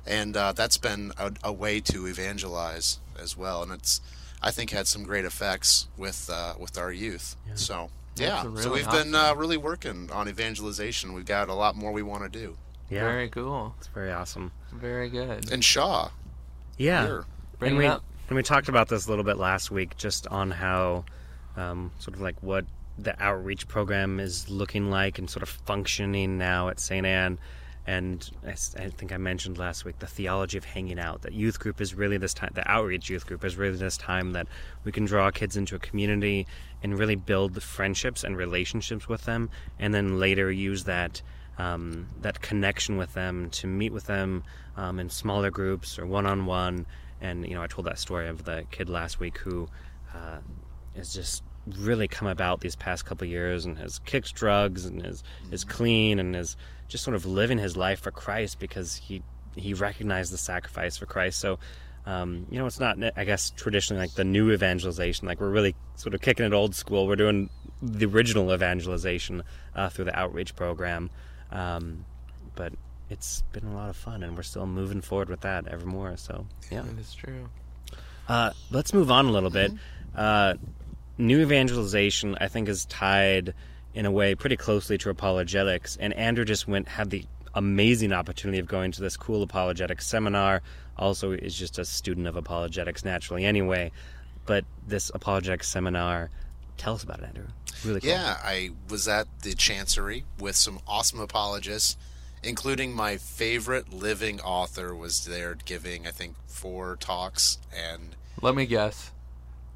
and 0.06 0.36
uh, 0.36 0.52
that's 0.52 0.78
been 0.78 1.12
a, 1.20 1.32
a 1.44 1.54
way 1.54 1.80
to 1.82 2.08
evangelize 2.08 3.00
as 3.22 3.38
well. 3.38 3.62
And 3.62 3.72
it's, 3.72 4.02
I 4.42 4.50
think, 4.50 4.72
had 4.72 4.88
some 4.88 5.04
great 5.04 5.26
effects 5.26 5.88
with 5.96 6.28
uh, 6.34 6.56
with 6.60 6.76
our 6.76 6.92
youth. 6.92 7.36
So 7.54 7.92
yeah, 8.16 8.44
That's 8.46 8.64
so 8.64 8.72
we've 8.72 8.90
been 8.90 9.14
uh, 9.14 9.36
really 9.36 9.58
working 9.58 10.10
on 10.12 10.28
evangelization. 10.28 11.14
We've 11.14 11.26
got 11.26 11.48
a 11.50 11.54
lot 11.54 11.76
more 11.76 11.92
we 11.92 12.02
want 12.02 12.24
to 12.24 12.30
do. 12.40 12.58
Yeah, 12.90 13.02
Very 13.02 13.30
cool. 13.30 13.74
it's 13.80 13.88
very 13.88 14.12
awesome. 14.12 14.52
Very 14.72 15.10
good. 15.10 15.52
And 15.52 15.64
Shaw, 15.64 16.10
Yeah, 16.78 17.06
here. 17.06 17.26
Bring 17.60 17.72
and 17.72 17.78
we 17.80 17.86
up. 17.88 18.04
and 18.30 18.36
we 18.36 18.44
talked 18.44 18.70
about 18.70 18.90
this 18.90 19.08
a 19.08 19.10
little 19.10 19.24
bit 19.24 19.38
last 19.38 19.72
week, 19.72 19.98
just 19.98 20.28
on 20.28 20.52
how 20.52 21.06
um, 21.58 21.92
sort 22.00 22.16
of 22.16 22.22
like 22.22 22.36
what 22.42 22.66
the 22.98 23.22
outreach 23.22 23.68
program 23.68 24.20
is 24.20 24.50
looking 24.50 24.90
like 24.90 25.18
and 25.20 25.30
sort 25.30 25.44
of 25.44 25.50
functioning 25.50 26.38
now 26.38 26.70
at 26.70 26.80
St. 26.80 27.06
Anne. 27.06 27.40
And 27.88 28.28
I 28.46 28.54
think 28.54 29.12
I 29.12 29.18
mentioned 29.18 29.58
last 29.60 29.86
week 29.86 30.00
the 30.00 30.08
theology 30.08 30.58
of 30.58 30.66
hanging 30.66 30.98
out. 31.00 31.22
That 31.22 31.34
youth 31.34 31.60
group 31.60 31.80
is 31.80 31.94
really 31.94 32.18
this 32.18 32.34
time. 32.34 32.50
The 32.56 32.70
outreach 32.70 33.10
youth 33.12 33.28
group 33.28 33.44
is 33.46 33.58
really 33.58 33.78
this 33.78 33.96
time 33.98 34.32
that 34.32 34.48
we 34.84 34.92
can 34.92 35.06
draw 35.06 35.30
kids 35.30 35.56
into 35.56 35.76
a 35.76 35.80
community 35.80 36.48
and 36.82 36.98
really 36.98 37.16
build 37.16 37.62
friendships 37.62 38.24
and 38.24 38.36
relationships 38.38 39.08
with 39.08 39.26
them, 39.26 39.50
and 39.80 39.94
then 39.94 40.20
later 40.20 40.52
use 40.52 40.84
that 40.86 41.22
um, 41.58 42.08
that 42.22 42.42
connection 42.42 42.98
with 42.98 43.14
them 43.14 43.50
to 43.52 43.68
meet 43.68 43.94
with 43.94 44.08
them 44.08 44.44
um, 44.76 45.00
in 45.00 45.10
smaller 45.10 45.52
groups 45.52 45.98
or 45.98 46.06
one 46.06 46.26
on 46.26 46.46
one. 46.46 46.86
And 47.22 47.48
you 47.48 47.56
know, 47.56 47.64
I 47.64 47.68
told 47.68 47.88
that 47.88 48.00
story 48.00 48.28
of 48.28 48.44
the 48.46 48.66
kid 48.72 48.90
last 48.90 49.20
week 49.20 49.38
who 49.38 49.68
uh, 50.14 50.40
has 50.96 51.14
just 51.14 51.44
really 51.78 52.08
come 52.08 52.28
about 52.28 52.62
these 52.62 52.76
past 52.76 53.06
couple 53.06 53.26
of 53.26 53.32
years 53.32 53.66
and 53.66 53.78
has 53.78 54.00
kicked 54.00 54.36
drugs 54.36 54.86
and 54.86 55.04
is 55.06 55.24
is 55.52 55.64
clean 55.64 56.20
and 56.20 56.36
is 56.36 56.56
just 56.88 57.04
sort 57.04 57.16
of 57.16 57.26
living 57.26 57.58
his 57.58 57.76
life 57.76 58.02
for 58.02 58.12
Christ 58.12 58.60
because 58.60 58.96
he 58.96 59.24
he 59.56 59.74
recognized 59.74 60.34
the 60.34 60.38
sacrifice 60.38 60.98
for 60.98 61.06
Christ. 61.06 61.40
So. 61.40 61.60
Um, 62.08 62.46
you 62.52 62.60
know, 62.60 62.68
it's 62.68 62.80
not, 62.80 63.00
I 63.18 63.24
guess, 63.24 63.50
traditionally 63.50 64.00
like 64.00 64.14
the 64.14 64.24
new 64.24 64.52
evangelization. 64.52 65.28
Like 65.28 65.42
we're 65.42 65.50
really 65.50 65.76
sort 65.96 66.14
of 66.14 66.22
kicking 66.22 66.46
it 66.46 66.54
old 66.54 66.76
school. 66.76 67.08
We're 67.08 67.16
doing 67.16 67.50
the 67.82 68.06
original 68.06 68.54
evangelization 68.54 69.42
uh, 69.74 69.90
through 69.90 70.06
the 70.06 70.16
outreach 70.16 70.56
program. 70.56 71.10
Um, 71.52 72.06
but 72.56 72.74
it's 73.10 73.44
been 73.52 73.66
a 73.66 73.74
lot 73.74 73.90
of 73.90 73.96
fun, 73.96 74.24
and 74.24 74.36
we're 74.36 74.44
still 74.44 74.66
moving 74.66 75.02
forward 75.02 75.30
with 75.30 75.42
that 75.42 75.68
ever 75.68 75.86
more. 75.86 76.18
So, 76.18 76.46
yeah. 76.72 76.82
That 76.82 77.00
is 77.00 77.14
true. 77.14 77.50
Uh, 78.28 78.52
let's 78.72 78.94
move 78.94 79.12
on 79.12 79.26
a 79.26 79.32
little 79.32 79.50
bit. 79.50 79.72
Uh, 80.16 80.56
new 81.18 81.42
evangelization, 81.42 82.38
I 82.40 82.48
think, 82.48 82.70
is 82.70 82.86
tied 82.86 83.54
in 83.94 84.06
a 84.06 84.12
way 84.12 84.36
pretty 84.36 84.58
closely 84.58 84.98
to 85.00 85.10
apologetics. 85.10 85.98
And 85.98 86.14
Andrew 86.14 86.46
just 86.46 86.68
went 86.68 86.88
had 86.88 87.10
the 87.10 87.26
amazing 87.54 88.12
opportunity 88.12 88.60
of 88.60 88.68
going 88.68 88.92
to 88.92 89.02
this 89.02 89.16
cool 89.16 89.42
apologetics 89.44 90.08
seminar. 90.08 90.62
Also, 90.98 91.32
is 91.32 91.56
just 91.56 91.78
a 91.78 91.86
student 91.86 92.28
of 92.28 92.36
apologetics 92.36 93.06
naturally, 93.06 93.46
anyway. 93.46 93.92
But 94.46 94.66
this 94.88 95.12
apologetics 95.14 95.68
seminar, 95.68 96.30
tell 96.78 96.94
us 96.94 97.04
about 97.04 97.20
it, 97.20 97.26
Andrew. 97.26 97.48
Really 97.86 98.02
cool. 98.02 98.10
Yeah, 98.10 98.38
I 98.44 98.72
was 98.90 99.08
at 99.08 99.28
the 99.42 99.54
Chancery 99.54 100.26
with 100.40 100.56
some 100.56 100.80
awesome 100.88 101.20
apologists, 101.20 101.98
including 102.44 102.94
my 102.94 103.18
favorite 103.18 103.94
living 103.94 104.42
author 104.42 104.96
was 104.96 105.26
there 105.26 105.56
giving, 105.66 106.08
I 106.08 106.12
think, 106.12 106.36
four 106.48 106.98
talks. 107.00 107.60
And 107.76 108.16
Let 108.42 108.56
me 108.56 108.66
guess. 108.66 109.12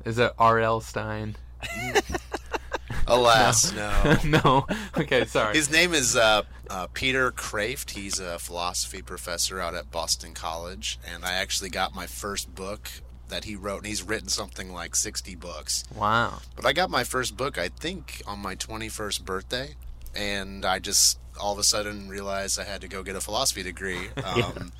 Is 0.06 0.18
it 0.18 0.32
R.L. 0.40 0.82
Stine? 0.82 1.36
Alas, 3.08 3.74
no. 3.76 4.18
no. 4.26 4.68
Okay, 4.98 5.26
sorry. 5.26 5.56
His 5.56 5.72
name 5.72 5.94
is 5.94 6.16
uh, 6.16 6.44
uh, 6.70 6.88
Peter 6.94 7.32
Kreeft. 7.32 7.92
He's 7.92 8.20
a 8.20 8.40
philosophy 8.40 9.02
professor 9.02 9.60
out 9.60 9.76
at 9.76 9.92
Boston 9.92 10.34
College, 10.34 11.00
and 11.12 11.26
I 11.26 11.34
actually 11.34 11.70
got 11.70 11.94
my 11.96 12.06
first 12.06 12.54
book 12.54 12.90
that 13.30 13.46
he 13.46 13.56
wrote, 13.56 13.78
and 13.78 13.88
he's 13.88 14.04
written 14.04 14.28
something 14.30 14.72
like 14.74 14.96
60 14.96 15.36
books. 15.36 15.84
wow. 15.96 16.40
But 16.56 16.66
I 16.66 16.74
got 16.74 16.90
my 16.90 17.04
first 17.04 17.38
book, 17.38 17.58
I 17.58 17.70
think, 17.70 18.22
on 18.28 18.40
my 18.40 18.56
21st 18.56 19.24
birthday, 19.26 19.76
and 20.16 20.66
I 20.66 20.80
just 20.80 21.18
all 21.40 21.54
of 21.54 21.60
a 21.60 21.64
sudden 21.64 22.10
realized 22.10 22.60
I 22.60 22.66
had 22.66 22.82
to 22.82 22.88
go 22.90 23.02
get 23.02 23.16
a 23.16 23.22
philosophy 23.22 23.64
degree. 23.64 24.10
Um, 24.26 24.72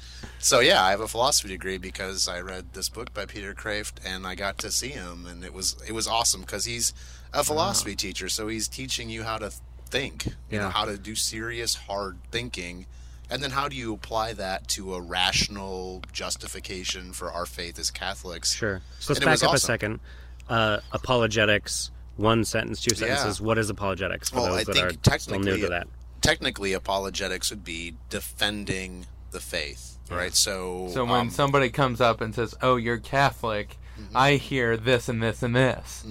So 0.42 0.62
yeah, 0.62 0.82
I 0.84 0.92
have 0.92 1.02
a 1.02 1.08
philosophy 1.08 1.50
degree 1.50 1.78
because 1.78 2.28
I 2.30 2.40
read 2.40 2.72
this 2.74 2.88
book 2.88 3.14
by 3.14 3.26
Peter 3.26 3.54
Kreeft, 3.54 3.96
and 4.06 4.26
I 4.26 4.36
got 4.36 4.58
to 4.60 4.72
see 4.72 4.88
him, 4.90 5.26
and 5.26 5.44
it 5.44 5.54
was 5.54 5.76
it 5.88 5.92
was 5.92 6.08
awesome 6.08 6.42
because 6.42 6.64
he's 6.66 6.94
a 7.34 7.44
philosophy 7.44 7.94
teacher, 7.96 8.30
so 8.30 8.48
he's 8.48 8.68
teaching 8.70 9.10
you 9.10 9.24
how 9.24 9.38
to 9.38 9.52
think, 9.90 10.28
you 10.50 10.58
know, 10.60 10.70
how 10.70 10.86
to 10.86 10.98
do 10.98 11.14
serious, 11.16 11.76
hard 11.76 12.20
thinking. 12.32 12.86
And 13.30 13.44
then 13.44 13.52
how 13.52 13.68
do 13.68 13.76
you 13.76 13.94
apply 13.94 14.34
that 14.34 14.68
to 14.70 14.96
a 14.96 15.02
rational 15.02 16.02
justification 16.12 17.14
for 17.14 17.32
our 17.32 17.46
faith 17.46 17.78
as 17.78 17.92
Catholics? 17.92 18.54
Sure. 18.54 18.82
So 19.00 19.14
let's 19.14 19.20
And 19.20 19.26
back 19.26 19.32
was 19.34 19.44
up 19.44 19.54
a 19.54 19.60
second. 19.60 20.00
Uh, 20.48 20.80
apologetics, 20.92 21.92
one 22.18 22.44
sentence, 22.44 22.82
two 22.82 22.92
Yeah. 22.96 23.16
sentences. 23.16 23.40
What 23.42 23.58
is 23.60 23.70
apologetics 23.70 24.30
for 24.30 24.38
Well, 24.38 24.46
those 24.46 24.62
I 24.62 24.64
that 24.64 24.74
think 24.74 24.86
are 24.86 24.90
still 24.92 25.02
technically 25.04 25.52
new 25.52 25.58
to 25.62 25.68
that? 25.70 25.88
technically 26.22 26.74
apologetics 26.74 27.50
would 27.50 27.64
be 27.64 27.96
defending 28.10 29.06
the 29.32 29.40
faith 29.40 29.96
right 30.12 30.36
so 30.36 30.90
So 30.94 31.06
when 31.06 31.22
um, 31.22 31.30
somebody 31.30 31.70
comes 31.70 32.02
up 32.02 32.20
and 32.20 32.36
says, 32.36 32.54
"Oh, 32.62 32.76
you're 32.76 32.98
Catholic," 32.98 33.78
Mm-hmm. 33.98 34.18
I 34.18 34.34
hear 34.36 34.76
this 34.76 35.08
and 35.08 35.22
this 35.24 35.42
and 35.44 35.56
this. 35.56 36.04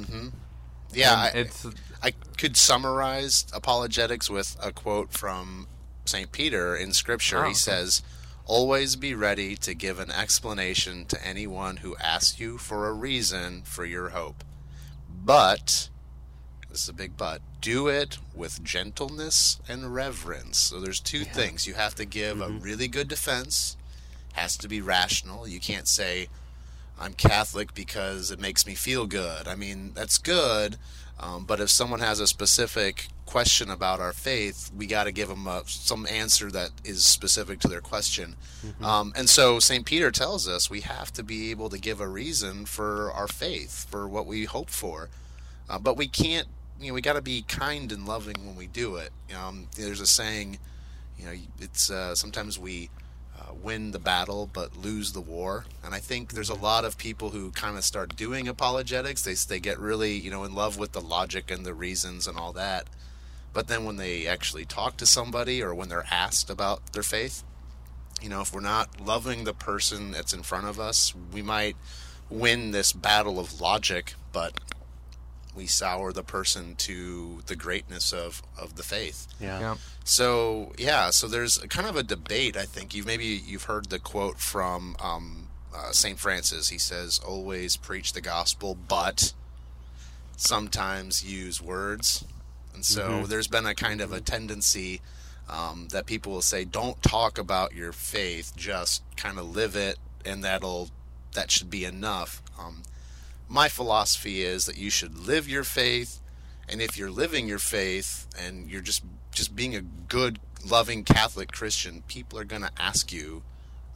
yeah 0.95 1.13
And 1.13 1.21
I, 1.21 1.41
it's 1.41 1.67
I 2.03 2.13
could 2.39 2.57
summarize 2.57 3.45
apologetics 3.53 4.31
with 4.31 4.57
a 4.63 4.73
quote 4.73 5.13
from 5.13 5.67
st 6.09 6.33
peter 6.33 6.75
in 6.75 6.93
scripture 6.93 7.39
Oh, 7.39 7.43
he 7.43 7.49
okay. 7.49 7.55
says 7.55 8.03
always 8.49 8.97
be 8.97 9.15
ready 9.15 9.55
to 9.57 9.75
give 9.75 10.01
an 10.01 10.11
explanation 10.11 11.05
to 11.05 11.25
anyone 11.25 11.77
who 11.79 11.95
asks 11.99 12.41
you 12.41 12.59
for 12.59 12.89
a 12.89 12.93
reason 12.93 13.63
for 13.63 13.85
your 13.85 14.09
hope. 14.09 14.43
But 15.25 15.91
this 16.71 16.83
is 16.83 16.89
a 16.89 16.95
big 16.95 17.17
but 17.17 17.43
do 17.61 17.89
it 17.89 18.19
with 18.35 18.65
gentleness 18.65 19.61
and 19.69 19.95
reverence. 19.95 20.59
So 20.59 20.81
there's 20.81 21.01
two 21.01 21.25
things. 21.25 21.67
You 21.67 21.75
have 21.75 21.95
to 21.97 22.07
give 22.07 22.41
a 22.41 22.47
mm-hmm. 22.47 22.61
really 22.61 22.89
good 22.89 23.09
defense. 23.09 23.77
Has 24.33 24.57
to 24.59 24.69
be 24.69 24.81
rational. 24.81 25.47
You 25.47 25.61
can't 25.61 25.87
say 25.87 26.29
i'm 27.01 27.13
catholic 27.13 27.75
because 27.75 28.33
it 28.33 28.41
makes 28.41 28.67
me 28.67 28.75
feel 28.75 29.07
good. 29.07 29.47
I 29.47 29.55
mean 29.55 29.93
that's 29.95 30.19
good 30.19 30.79
um, 31.21 31.45
but 31.45 31.61
if 31.61 31.71
someone 31.71 32.01
has 32.01 32.21
a 32.21 32.27
specific 32.27 33.09
question 33.27 33.71
about 33.71 34.01
our 34.01 34.13
faith 34.13 34.71
we 34.77 34.87
got 34.87 35.05
to 35.05 35.13
give 35.13 35.29
them 35.29 35.47
a, 35.47 35.63
some 35.67 36.07
answer 36.11 36.51
that 36.51 36.71
is 36.85 37.05
specific 37.05 37.59
to 37.61 37.69
their 37.69 37.81
question. 37.83 38.37
Um, 38.83 39.13
and 39.15 39.29
so 39.29 39.59
st 39.59 39.85
peter 39.85 40.11
tells 40.11 40.49
us 40.49 40.71
we 40.71 40.81
have 40.81 41.13
to 41.13 41.23
be 41.23 41.51
able 41.51 41.69
to 41.69 41.79
give 41.79 42.01
a 42.01 42.09
reason 42.09 42.65
for 42.65 43.13
our 43.13 43.29
faith 43.29 43.87
for 43.91 44.09
what 44.09 44.27
we 44.27 44.45
hope 44.45 44.71
for. 44.71 45.11
Uh, 45.69 45.79
but 45.79 45.97
we 45.97 46.09
can't 46.09 46.49
you 46.81 46.89
know 46.89 46.95
we 46.95 47.01
got 47.01 47.15
to 47.15 47.23
be 47.23 47.43
kind 47.43 47.93
and 47.93 48.07
loving 48.07 48.47
when 48.47 48.57
we 48.57 48.67
do 48.67 48.97
it. 48.97 49.11
Um, 49.37 49.69
there's 49.77 50.01
a 50.01 50.07
saying 50.07 50.59
you 51.19 51.27
know 51.27 51.33
it's 51.61 51.91
uh, 51.91 52.15
sometimes 52.15 52.59
we 52.59 52.89
uh, 53.49 53.55
win 53.55 53.93
the 53.93 53.99
battle 53.99 54.49
but 54.53 54.77
lose 54.77 55.13
the 55.13 55.21
war. 55.21 55.65
And 55.85 55.95
i 55.95 55.99
think 55.99 56.33
there's 56.33 56.51
a 56.51 56.55
lot 56.55 56.85
of 56.85 56.99
people 56.99 57.31
who 57.31 57.51
kind 57.53 57.77
of 57.77 57.85
start 57.85 58.17
doing 58.17 58.49
apologetics. 58.49 59.23
They, 59.23 59.35
they 59.35 59.61
get 59.61 59.79
really 59.79 60.13
you 60.13 60.31
know 60.31 60.45
in 60.45 60.55
love 60.55 60.79
with 60.79 60.93
the 60.93 61.01
logic 61.01 61.51
and 61.51 61.65
the 61.65 61.75
reasons 61.75 62.27
and 62.27 62.39
all 62.39 62.53
that. 62.53 62.87
But 63.53 63.69
then 63.69 63.85
when 63.85 63.97
they 63.97 64.27
actually 64.27 64.65
talk 64.65 64.99
to 64.99 65.07
somebody 65.07 65.63
or 65.63 65.75
when 65.75 65.89
they're 65.89 66.07
asked 66.11 66.51
about 66.51 66.93
their 66.93 67.03
faith 67.03 67.43
you 68.21 68.29
know 68.29 68.41
if 68.41 68.53
we're 68.53 68.61
not 68.61 69.01
loving 69.01 69.45
the 69.45 69.55
person 69.55 70.11
that's 70.11 70.33
in 70.33 70.43
front 70.43 70.67
of 70.67 70.81
us 70.81 71.15
we 71.33 71.43
might 71.43 71.77
win 72.31 72.71
this 72.71 72.93
battle 72.93 73.39
of 73.39 73.61
logic 73.61 74.15
but 74.33 74.53
we 75.55 75.67
sour 75.67 76.13
the 76.13 76.23
person 76.23 76.75
to 76.77 77.43
the 77.47 77.57
greatness 77.57 78.13
of, 78.13 78.43
of 78.57 78.77
the 78.77 78.83
faith 78.83 79.27
Yeah. 79.41 79.59
yeah. 79.61 79.77
so 80.05 80.73
yeah, 80.79 81.11
so 81.11 81.27
there's 81.29 81.59
kind 81.69 81.87
of 81.89 81.97
a 81.97 82.03
debate. 82.03 82.57
I 82.57 82.65
think 82.65 82.95
you've 82.95 83.07
maybe 83.07 83.25
you've 83.27 83.65
heard 83.65 83.87
the 83.91 83.99
quote 83.99 84.39
from 84.39 84.97
um, 85.01 85.49
uh, 85.75 85.91
Saint 85.93 86.19
Francis. 86.19 86.69
He 86.69 86.79
says, 86.79 87.19
"Always 87.19 87.77
preach 87.77 88.13
the 88.13 88.21
gospel, 88.21 88.75
but 88.75 89.33
sometimes 90.37 91.25
use 91.25 91.61
words." 91.61 92.25
And 92.75 92.85
so 92.85 93.27
there's 93.27 93.49
been 93.49 93.67
a 93.67 93.75
kind 93.75 94.01
of 94.01 94.13
a 94.13 94.21
tendency 94.21 95.01
um, 95.49 95.89
that 95.91 96.07
people 96.07 96.33
will 96.33 96.43
say, 96.43 96.65
"Don't 96.65 97.03
talk 97.03 97.39
about 97.39 97.75
your 97.75 97.93
faith, 97.93 98.53
just 98.57 99.03
kind 99.17 99.39
of 99.39 99.55
live 99.55 99.75
it, 99.77 99.99
and 100.25 100.45
that'll 100.45 100.91
that 101.35 101.51
should 101.51 101.71
be 101.71 101.85
enough." 101.85 102.43
Um, 102.59 102.83
my 103.49 103.69
philosophy 103.69 104.43
is 104.43 104.67
that 104.67 104.77
you 104.77 104.91
should 104.91 105.17
live 105.19 105.49
your 105.49 105.65
faith 105.65 106.21
and 106.69 106.83
if 106.83 106.99
you're 106.99 107.11
living 107.11 107.49
your 107.49 107.59
faith 107.59 108.27
and 108.39 108.71
you're 108.71 108.83
just 108.83 109.03
just 109.33 109.57
being 109.57 109.75
a 109.75 109.81
good 109.81 110.39
loving 110.65 111.05
catholic 111.05 111.53
christian 111.53 112.03
people 112.09 112.39
are 112.39 112.45
going 112.45 112.63
to 112.63 112.71
ask 112.79 113.13
you 113.13 113.43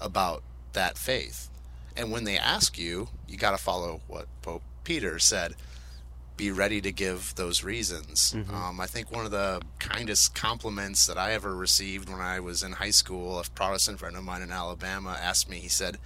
about 0.00 0.42
that 0.72 0.96
faith. 0.96 1.50
And 1.96 2.10
when 2.10 2.24
they 2.24 2.38
ask 2.38 2.78
you 2.78 3.08
you 3.28 3.36
got 3.36 3.50
to 3.50 3.58
follow 3.58 4.00
what 4.06 4.26
pope 4.40 4.62
peter 4.84 5.18
said 5.18 5.54
be 6.34 6.50
ready 6.50 6.80
to 6.80 6.90
give 6.90 7.34
those 7.34 7.62
reasons. 7.62 8.34
Um, 8.54 8.80
i 8.80 8.86
think 8.86 9.12
one 9.12 9.26
of 9.26 9.30
the 9.30 9.60
kindest 9.78 10.34
compliments 10.34 11.06
that 11.06 11.18
i 11.18 11.32
ever 11.32 11.54
received 11.54 12.08
when 12.08 12.20
i 12.20 12.40
was 12.40 12.62
in 12.62 12.72
high 12.72 12.90
school 12.90 13.38
a 13.38 13.44
protestant 13.44 13.98
friend 13.98 14.16
of 14.16 14.24
mine 14.24 14.40
in 14.40 14.50
alabama 14.50 15.18
asked 15.20 15.50
me 15.50 15.58
he 15.58 15.68
said 15.68 15.98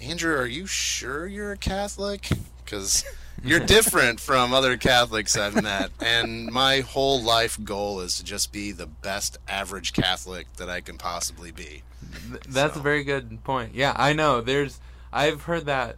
Andrew, 0.00 0.34
are 0.36 0.46
you 0.46 0.66
sure 0.66 1.26
you're 1.26 1.52
a 1.52 1.56
Catholic? 1.56 2.28
Because 2.64 3.04
you're 3.42 3.60
different 3.60 4.20
from 4.20 4.52
other 4.52 4.76
Catholics 4.76 5.36
I've 5.36 5.62
met, 5.62 5.90
and 6.00 6.46
my 6.46 6.80
whole 6.80 7.22
life 7.22 7.62
goal 7.62 8.00
is 8.00 8.16
to 8.18 8.24
just 8.24 8.52
be 8.52 8.72
the 8.72 8.86
best 8.86 9.38
average 9.48 9.92
Catholic 9.92 10.52
that 10.56 10.68
I 10.70 10.80
can 10.80 10.98
possibly 10.98 11.50
be. 11.50 11.82
Th- 12.30 12.42
That's 12.48 12.74
So- 12.74 12.80
a 12.80 12.82
very 12.82 13.04
good 13.04 13.42
point. 13.44 13.74
Yeah, 13.74 13.92
I 13.96 14.12
know. 14.12 14.40
There's 14.40 14.80
I've 15.12 15.42
heard 15.42 15.66
that 15.66 15.96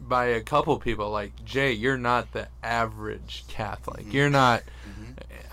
by 0.00 0.26
a 0.26 0.40
couple 0.40 0.78
people 0.78 1.10
like 1.10 1.44
Jay, 1.44 1.72
you're 1.72 1.98
not 1.98 2.32
the 2.32 2.48
average 2.62 3.44
Catholic. 3.48 4.12
You're 4.12 4.26
mm-hmm. 4.26 4.32
not 4.32 4.62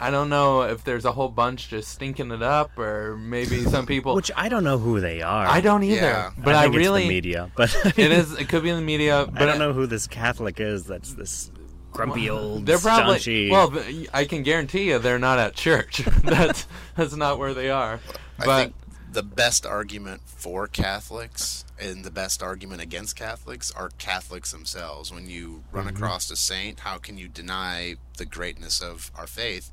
I 0.01 0.09
don't 0.09 0.29
know 0.29 0.63
if 0.63 0.83
there's 0.83 1.05
a 1.05 1.11
whole 1.11 1.29
bunch 1.29 1.69
just 1.69 1.89
stinking 1.89 2.31
it 2.31 2.41
up 2.41 2.77
or 2.79 3.15
maybe 3.17 3.63
some 3.63 3.85
people 3.85 4.15
Which 4.15 4.31
I 4.35 4.49
don't 4.49 4.63
know 4.63 4.77
who 4.79 4.99
they 4.99 5.21
are. 5.21 5.45
I 5.45 5.61
don't 5.61 5.83
either. 5.83 6.01
Yeah. 6.01 6.31
But 6.37 6.55
I, 6.55 6.63
think 6.63 6.75
really 6.75 7.01
it's 7.03 7.09
the 7.09 7.15
media, 7.15 7.51
but 7.55 7.75
it 7.97 8.11
is 8.11 8.33
it 8.33 8.49
could 8.49 8.63
be 8.63 8.69
in 8.69 8.77
the 8.77 8.81
media, 8.81 9.27
but 9.31 9.43
I 9.43 9.45
don't 9.45 9.59
know 9.59 9.73
who 9.73 9.85
this 9.85 10.07
Catholic 10.07 10.59
is. 10.59 10.85
That's 10.85 11.13
this 11.13 11.51
grumpy 11.91 12.29
old 12.29 12.65
They're 12.65 12.79
probably 12.79 13.17
staunchy. 13.17 13.51
well. 13.51 13.71
I 14.13 14.25
can 14.25 14.43
guarantee 14.43 14.89
you 14.89 14.97
they're 14.99 15.19
not 15.19 15.37
at 15.39 15.53
church. 15.55 15.97
that's 16.23 16.67
that's 16.95 17.15
not 17.15 17.37
where 17.37 17.53
they 17.53 17.69
are. 17.69 17.99
I 18.39 18.45
But 18.45 18.63
think 18.63 18.75
the 19.11 19.23
best 19.23 19.65
argument 19.65 20.21
for 20.25 20.67
Catholics 20.67 21.65
and 21.77 22.05
the 22.05 22.11
best 22.11 22.41
argument 22.41 22.81
against 22.81 23.15
Catholics 23.15 23.69
are 23.71 23.89
Catholics 23.97 24.51
themselves. 24.51 25.11
When 25.11 25.29
you 25.29 25.63
run 25.71 25.87
across 25.87 26.31
a 26.31 26.35
saint, 26.35 26.81
how 26.81 26.97
can 26.97 27.17
you 27.17 27.27
deny 27.27 27.95
the 28.17 28.25
greatness 28.25 28.81
of 28.81 29.11
our 29.15 29.27
faith? 29.27 29.69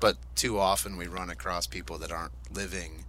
But 0.00 0.16
too 0.34 0.58
often 0.58 0.96
we 0.96 1.06
run 1.06 1.30
across 1.30 1.66
people 1.66 1.98
that 1.98 2.10
aren't 2.10 2.32
living 2.52 3.04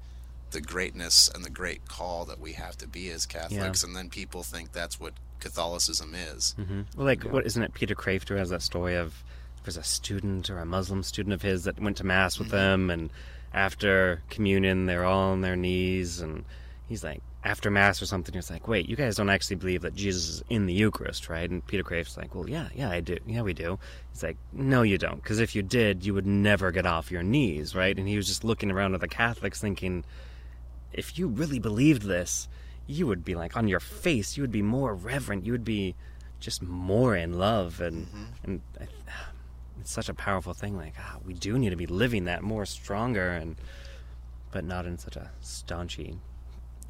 the 0.51 0.62
greatness 0.62 1.30
and 1.34 1.43
the 1.43 1.49
great 1.49 1.88
call 1.88 2.25
that 2.25 2.39
we 2.39 2.54
have 2.54 2.78
to 2.78 2.88
be 2.88 3.10
as 3.10 3.25
Catholics, 3.25 3.84
and 3.84 3.95
then 3.95 4.10
people 4.10 4.43
think 4.43 4.71
that's 4.71 4.99
what 4.99 5.13
Catholicism 5.39 6.13
is. 6.13 6.56
Mhm. 6.60 6.86
Well, 6.95 7.06
like, 7.06 7.23
what 7.23 7.45
isn't 7.45 7.62
it? 7.62 7.73
Peter 7.73 7.95
Crafter 7.95 8.38
has 8.38 8.49
that 8.51 8.62
story 8.62 8.95
of 8.95 9.23
there's 9.63 9.78
a 9.78 9.84
student 9.84 10.49
or 10.49 10.60
a 10.60 10.65
Muslim 10.65 11.01
student 11.01 11.34
of 11.34 11.41
his 11.41 11.63
that 11.63 11.80
went 11.80 11.97
to 11.97 12.04
mass 12.06 12.38
with 12.38 12.49
them, 12.49 12.91
and 12.91 13.10
after 13.56 14.22
communion, 14.30 14.86
they're 14.86 15.06
all 15.06 15.32
on 15.32 15.41
their 15.41 15.56
knees, 15.56 16.20
and 16.20 16.44
he's 16.88 17.04
like, 17.04 17.22
after 17.44 17.72
mass 17.72 18.02
or 18.02 18.06
something, 18.06 18.34
he's 18.34 18.50
like, 18.50 18.68
wait, 18.68 18.89
you 18.89 18.96
guys 18.96 19.15
don't 19.15 19.30
actually 19.30 19.56
believe 19.56 19.84
that 19.84 19.96
Jesus 19.96 20.30
is 20.30 20.44
in 20.50 20.65
the 20.65 20.74
Eucharist, 20.74 21.30
right? 21.30 21.50
And 21.50 21.65
Peter 21.65 21.84
Crafter's 21.84 22.18
like, 22.18 22.36
well, 22.36 22.50
yeah, 22.50 22.68
yeah, 22.76 22.89
I 22.89 23.00
do, 23.00 23.18
yeah, 23.26 23.44
we 23.44 23.54
do. 23.54 23.80
He's 24.12 24.24
like, 24.24 24.38
no, 24.52 24.82
you 24.82 24.98
don't, 24.98 25.24
because 25.24 25.39
if 25.39 25.56
you 25.56 25.62
did, 25.62 26.06
you 26.06 26.13
would 26.13 26.26
never 26.26 26.72
get 26.72 26.86
off 26.86 27.12
your 27.12 27.24
knees, 27.24 27.74
right? 27.74 27.98
And 27.98 28.08
he 28.08 28.18
was 28.18 28.28
just 28.28 28.44
looking 28.44 28.72
around 28.72 28.94
at 28.94 29.00
the 29.02 29.08
Catholics, 29.08 29.62
thinking, 29.62 30.04
if 30.91 31.18
you 31.18 31.28
really 31.28 31.60
believed 31.60 32.02
this, 32.02 32.50
you 32.88 33.08
would 33.08 33.24
be 33.24 33.36
like 33.36 33.56
on 33.56 33.68
your 33.68 33.80
face. 33.80 34.38
You 34.38 34.44
would 34.44 34.52
be 34.52 34.62
more 34.62 34.94
reverent. 34.94 35.46
You 35.46 35.54
would 35.54 35.65
be 35.65 35.96
just 36.39 36.62
more 36.62 37.15
in 37.15 37.38
love, 37.39 37.82
and 37.82 38.08
mm-hmm. 38.08 38.24
and 38.44 38.62
I, 38.80 38.88
it's 39.86 39.91
such 39.91 40.10
a 40.10 40.15
powerful 40.15 40.56
thing. 40.56 40.76
Like 40.76 40.95
ah, 41.00 41.17
we 41.24 41.36
do 41.36 41.60
need 41.60 41.69
to 41.69 41.76
be 41.76 41.86
living 41.86 42.26
that 42.26 42.41
more 42.41 42.65
stronger, 42.65 43.30
and 43.30 43.56
but 44.52 44.63
not 44.63 44.88
in 44.88 44.98
such 44.98 45.15
a 45.15 45.30
staunchy, 45.43 46.17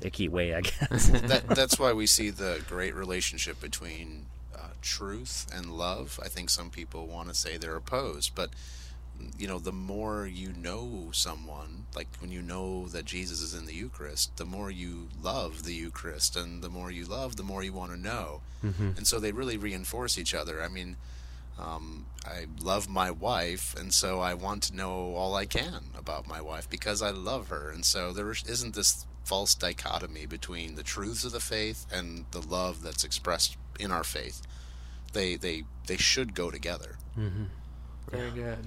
icky 0.01 0.29
way, 0.29 0.55
I 0.55 0.61
guess. 0.61 1.07
that, 1.09 1.43
that's 1.49 1.77
why 1.77 1.91
we 1.91 2.07
see 2.07 2.29
the 2.29 2.63
great 2.69 2.95
relationship 2.95 3.59
between 3.59 4.27
uh, 4.55 4.69
truth 4.81 5.45
and 5.53 5.73
love. 5.73 6.21
I 6.23 6.29
think 6.29 6.49
some 6.49 6.69
people 6.69 7.05
want 7.05 7.27
to 7.27 7.35
say 7.35 7.57
they're 7.57 7.75
opposed, 7.75 8.33
but 8.33 8.51
you 9.37 9.45
know, 9.45 9.59
the 9.59 9.73
more 9.73 10.25
you 10.25 10.53
know 10.53 11.09
someone, 11.11 11.87
like 11.97 12.07
when 12.19 12.31
you 12.31 12.41
know 12.41 12.87
that 12.87 13.03
Jesus 13.03 13.41
is 13.41 13.53
in 13.53 13.65
the 13.65 13.73
Eucharist, 13.73 14.37
the 14.37 14.45
more 14.45 14.71
you 14.71 15.09
love 15.21 15.63
the 15.63 15.73
Eucharist, 15.73 16.37
and 16.37 16.63
the 16.63 16.69
more 16.69 16.91
you 16.91 17.03
love, 17.03 17.35
the 17.35 17.43
more 17.43 17.61
you 17.61 17.73
want 17.73 17.91
to 17.91 17.99
know. 17.99 18.39
Mm-hmm. 18.63 18.91
And 18.95 19.05
so 19.05 19.19
they 19.19 19.33
really 19.33 19.57
reinforce 19.57 20.17
each 20.17 20.33
other. 20.33 20.63
I 20.63 20.69
mean, 20.69 20.95
um, 21.59 22.05
I 22.25 22.47
love 22.61 22.89
my 22.89 23.11
wife, 23.11 23.75
and 23.77 23.93
so 23.93 24.19
I 24.19 24.33
want 24.33 24.63
to 24.63 24.75
know 24.75 25.15
all 25.15 25.35
I 25.35 25.45
can 25.45 25.81
about 25.97 26.27
my 26.27 26.41
wife 26.41 26.69
because 26.69 27.01
I 27.01 27.11
love 27.11 27.47
her. 27.49 27.69
And 27.69 27.85
so 27.85 28.11
there 28.11 28.29
isn't 28.31 28.75
this 28.75 29.05
false 29.23 29.55
dichotomy 29.55 30.25
between 30.25 30.75
the 30.75 30.83
truths 30.83 31.23
of 31.23 31.31
the 31.31 31.39
faith 31.39 31.85
and 31.91 32.25
the 32.31 32.41
love 32.41 32.83
that's 32.83 33.03
expressed 33.03 33.57
in 33.79 33.91
our 33.91 34.03
faith. 34.03 34.41
They 35.13 35.35
they 35.37 35.63
they 35.87 35.97
should 35.97 36.35
go 36.35 36.51
together. 36.51 36.97
Very 38.11 38.31
good. 38.31 38.59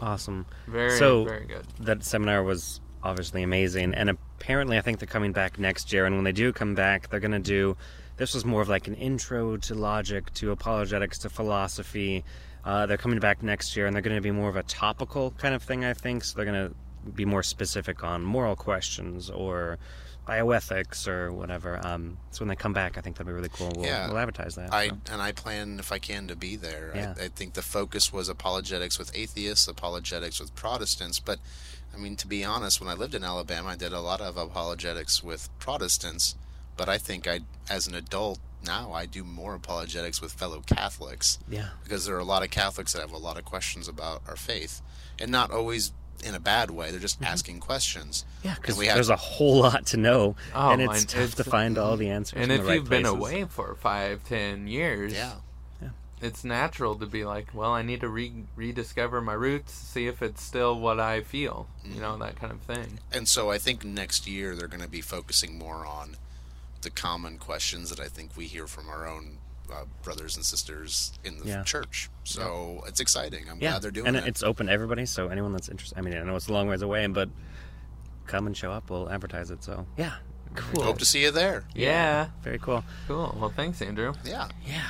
Awesome. 0.00 0.46
Very 0.66 0.96
So- 0.98 1.24
very 1.24 1.46
good. 1.46 1.66
That 1.80 2.04
seminar 2.04 2.42
was 2.42 2.80
obviously 3.08 3.42
amazing, 3.42 3.94
and 3.94 4.10
apparently, 4.10 4.78
I 4.78 4.80
think 4.82 4.98
they're 5.00 5.06
coming 5.06 5.32
back 5.32 5.58
next 5.58 5.92
year. 5.92 6.06
And 6.06 6.14
when 6.14 6.24
they 6.24 6.32
do 6.32 6.52
come 6.52 6.74
back, 6.74 7.08
they're 7.10 7.20
going 7.20 7.32
to 7.32 7.38
do. 7.38 7.76
This 8.16 8.34
was 8.34 8.44
more 8.44 8.62
of 8.62 8.68
like 8.68 8.86
an 8.88 8.94
intro 8.94 9.56
to 9.56 9.74
logic, 9.74 10.32
to 10.34 10.50
apologetics, 10.50 11.18
to 11.18 11.30
philosophy. 11.30 12.24
Uh, 12.64 12.86
they're 12.86 12.96
coming 12.98 13.18
back 13.20 13.42
next 13.42 13.76
year, 13.76 13.86
and 13.86 13.94
they're 13.94 14.02
going 14.02 14.16
to 14.16 14.22
be 14.22 14.30
more 14.30 14.48
of 14.48 14.56
a 14.56 14.62
topical 14.64 15.30
kind 15.32 15.54
of 15.54 15.62
thing, 15.62 15.84
I 15.84 15.94
think. 15.94 16.24
So 16.24 16.36
they're 16.36 16.44
going 16.44 16.68
to 16.68 17.10
be 17.10 17.24
more 17.24 17.42
specific 17.42 18.04
on 18.04 18.22
moral 18.22 18.56
questions 18.56 19.30
or 19.30 19.78
bioethics 20.28 21.08
or 21.08 21.32
whatever. 21.32 21.80
Um, 21.86 22.18
so 22.30 22.40
when 22.40 22.48
they 22.48 22.56
come 22.56 22.74
back, 22.74 22.98
I 22.98 23.00
think 23.00 23.16
that'd 23.16 23.26
be 23.26 23.32
really 23.32 23.48
cool. 23.48 23.72
We'll, 23.74 23.86
Yeah. 23.86 24.08
we'll 24.08 24.18
advertise 24.18 24.56
that. 24.56 24.72
I 24.72 24.88
so. 24.88 24.96
and 25.12 25.22
I 25.22 25.32
plan 25.32 25.78
if 25.78 25.90
I 25.90 25.98
can 25.98 26.28
to 26.28 26.36
be 26.36 26.56
there. 26.56 26.92
Yeah. 26.94 27.14
I, 27.18 27.24
I 27.24 27.28
think 27.28 27.54
the 27.54 27.62
focus 27.62 28.12
was 28.12 28.28
apologetics 28.28 28.98
with 28.98 29.10
atheists, 29.16 29.66
apologetics 29.68 30.38
with 30.38 30.54
Protestants. 30.54 31.18
But 31.18 31.38
I 31.94 31.96
mean, 31.98 32.16
to 32.16 32.26
be 32.26 32.44
honest, 32.44 32.80
when 32.80 32.88
I 32.88 32.94
lived 32.94 33.14
in 33.14 33.24
Alabama, 33.24 33.70
I 33.70 33.76
did 33.76 33.92
a 33.92 34.00
lot 34.00 34.20
of 34.20 34.36
apologetics 34.36 35.22
with 35.22 35.48
Protestants. 35.58 36.34
But 36.76 36.88
I 36.88 36.96
think 36.96 37.26
I, 37.26 37.40
as 37.68 37.88
an 37.88 37.94
adult 37.96 38.38
now, 38.64 38.92
I 38.92 39.04
do 39.06 39.24
more 39.24 39.54
apologetics 39.54 40.20
with 40.20 40.32
fellow 40.32 40.62
Catholics 40.64 41.38
Yeah. 41.48 41.70
because 41.82 42.06
there 42.06 42.14
are 42.14 42.20
a 42.20 42.24
lot 42.24 42.44
of 42.44 42.50
Catholics 42.50 42.92
that 42.92 43.00
have 43.00 43.10
a 43.12 43.16
lot 43.18 43.36
of 43.36 43.44
questions 43.44 43.88
about 43.88 44.22
our 44.28 44.36
faith, 44.36 44.80
and 45.20 45.30
not 45.32 45.50
always 45.50 45.92
in 46.24 46.34
a 46.36 46.40
bad 46.40 46.70
way. 46.70 46.90
They're 46.92 47.00
just 47.00 47.16
mm-hmm. 47.20 47.32
asking 47.32 47.60
questions. 47.60 48.24
Yeah, 48.44 48.54
because 48.54 48.74
And 48.76 48.78
we 48.80 48.86
have- 48.86 48.94
there's 48.94 49.08
a 49.10 49.16
whole 49.16 49.58
lot 49.58 49.86
to 49.86 49.96
know, 49.96 50.36
Oh, 50.54 50.70
and 50.70 50.80
it's 50.82 50.88
mine- 50.88 51.06
tough 51.06 51.34
to 51.36 51.44
find 51.44 51.78
all 51.78 51.96
the 51.96 52.10
answers. 52.10 52.40
And 52.40 52.52
in 52.52 52.58
if 52.58 52.62
the 52.62 52.68
right 52.68 52.74
you've 52.76 52.88
been 52.88 53.06
away 53.06 53.44
for 53.48 53.74
five, 53.74 54.22
ten 54.24 54.68
years, 54.68 55.12
Yeah. 55.12 55.32
It's 56.20 56.44
natural 56.44 56.94
to 56.96 57.06
be 57.06 57.24
like, 57.24 57.48
well, 57.54 57.72
I 57.72 57.82
need 57.82 58.00
to 58.00 58.08
re- 58.08 58.44
rediscover 58.56 59.20
my 59.20 59.32
roots, 59.34 59.72
see 59.72 60.06
if 60.06 60.22
it's 60.22 60.42
still 60.42 60.78
what 60.78 60.98
I 61.00 61.20
feel, 61.22 61.68
you 61.84 62.00
know, 62.00 62.16
that 62.18 62.36
kind 62.36 62.52
of 62.52 62.60
thing. 62.60 62.98
And 63.12 63.28
so 63.28 63.50
I 63.50 63.58
think 63.58 63.84
next 63.84 64.26
year 64.26 64.54
they're 64.56 64.68
going 64.68 64.82
to 64.82 64.88
be 64.88 65.00
focusing 65.00 65.58
more 65.58 65.86
on 65.86 66.16
the 66.82 66.90
common 66.90 67.38
questions 67.38 67.90
that 67.90 68.00
I 68.00 68.06
think 68.08 68.36
we 68.36 68.46
hear 68.46 68.66
from 68.66 68.88
our 68.88 69.06
own 69.06 69.38
uh, 69.72 69.84
brothers 70.02 70.34
and 70.36 70.44
sisters 70.46 71.12
in 71.24 71.38
the 71.38 71.44
Yeah. 71.46 71.62
church. 71.62 72.08
So 72.24 72.82
it's 72.86 73.00
exciting. 73.00 73.50
I'm 73.50 73.58
Yeah, 73.60 73.72
glad 73.72 73.82
they're 73.82 73.90
doing 73.90 74.06
and 74.06 74.16
it. 74.16 74.26
it's 74.26 74.42
open 74.42 74.66
to 74.66 74.72
everybody. 74.72 75.04
So 75.06 75.28
anyone 75.28 75.52
that's 75.52 75.68
interested, 75.68 75.98
I 75.98 76.00
mean, 76.02 76.16
I 76.16 76.22
know 76.22 76.36
it's 76.36 76.48
a 76.48 76.52
long 76.52 76.68
ways 76.68 76.80
away, 76.82 77.06
but 77.08 77.28
come 78.26 78.46
and 78.46 78.56
show 78.56 78.72
up. 78.72 78.88
We'll 78.90 79.10
advertise 79.10 79.50
it. 79.50 79.62
So 79.62 79.86
yeah, 79.96 80.14
cool. 80.54 80.84
Hope 80.84 80.98
to 80.98 81.04
see 81.04 81.20
you 81.22 81.30
there. 81.30 81.64
Yeah, 81.74 82.28
Very 82.42 82.58
cool. 82.58 82.82
cool. 83.06 83.36
Well, 83.38 83.50
thanks, 83.54 83.82
Andrew. 83.82 84.14
Yeah. 84.24 84.48
Yeah. 84.66 84.82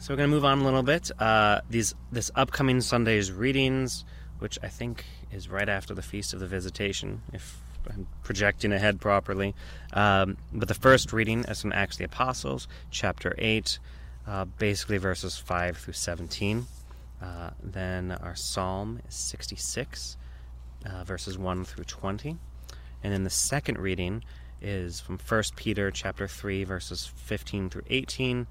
So 0.00 0.14
we're 0.14 0.16
gonna 0.16 0.28
move 0.28 0.46
on 0.46 0.60
a 0.60 0.64
little 0.64 0.82
bit. 0.82 1.10
Uh, 1.20 1.60
these 1.68 1.94
this 2.10 2.30
upcoming 2.34 2.80
Sunday's 2.80 3.30
readings, 3.30 4.06
which 4.38 4.58
I 4.62 4.68
think 4.68 5.04
is 5.30 5.50
right 5.50 5.68
after 5.68 5.92
the 5.92 6.00
Feast 6.00 6.32
of 6.32 6.40
the 6.40 6.46
Visitation, 6.46 7.20
if 7.34 7.60
I'm 7.86 8.06
projecting 8.24 8.72
ahead 8.72 8.98
properly. 8.98 9.54
Um, 9.92 10.38
but 10.54 10.68
the 10.68 10.74
first 10.74 11.12
reading 11.12 11.44
is 11.44 11.60
from 11.60 11.74
Acts 11.74 11.96
of 11.96 11.98
the 11.98 12.04
Apostles, 12.06 12.66
chapter 12.90 13.34
eight, 13.36 13.78
uh, 14.26 14.46
basically 14.46 14.96
verses 14.96 15.36
five 15.36 15.76
through 15.76 15.92
seventeen. 15.92 16.64
Uh, 17.20 17.50
then 17.62 18.10
our 18.10 18.34
psalm 18.34 19.00
is 19.06 19.14
sixty-six, 19.14 20.16
uh, 20.86 21.04
verses 21.04 21.36
one 21.36 21.62
through 21.62 21.84
twenty, 21.84 22.38
and 23.02 23.12
then 23.12 23.24
the 23.24 23.28
second 23.28 23.76
reading 23.76 24.24
is 24.62 24.98
from 24.98 25.18
First 25.18 25.56
Peter 25.56 25.90
chapter 25.90 26.26
three, 26.26 26.64
verses 26.64 27.06
fifteen 27.16 27.68
through 27.68 27.84
eighteen 27.90 28.46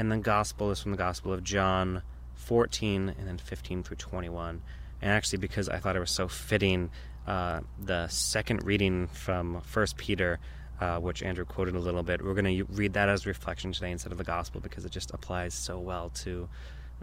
and 0.00 0.10
the 0.10 0.16
gospel 0.16 0.70
is 0.70 0.80
from 0.80 0.92
the 0.92 0.96
gospel 0.96 1.30
of 1.30 1.44
john 1.44 2.02
14 2.36 3.14
and 3.18 3.28
then 3.28 3.36
15 3.36 3.82
through 3.82 3.98
21 3.98 4.62
and 5.02 5.10
actually 5.10 5.38
because 5.38 5.68
i 5.68 5.76
thought 5.76 5.94
it 5.94 6.00
was 6.00 6.10
so 6.10 6.26
fitting 6.26 6.90
uh, 7.26 7.60
the 7.78 8.08
second 8.08 8.64
reading 8.64 9.08
from 9.08 9.60
first 9.60 9.98
peter 9.98 10.38
uh, 10.80 10.98
which 10.98 11.22
andrew 11.22 11.44
quoted 11.44 11.76
a 11.76 11.78
little 11.78 12.02
bit 12.02 12.24
we're 12.24 12.32
going 12.32 12.46
to 12.46 12.64
read 12.72 12.94
that 12.94 13.10
as 13.10 13.26
reflection 13.26 13.72
today 13.72 13.90
instead 13.90 14.10
of 14.10 14.16
the 14.16 14.24
gospel 14.24 14.58
because 14.58 14.86
it 14.86 14.90
just 14.90 15.10
applies 15.12 15.52
so 15.52 15.78
well 15.78 16.08
to 16.08 16.48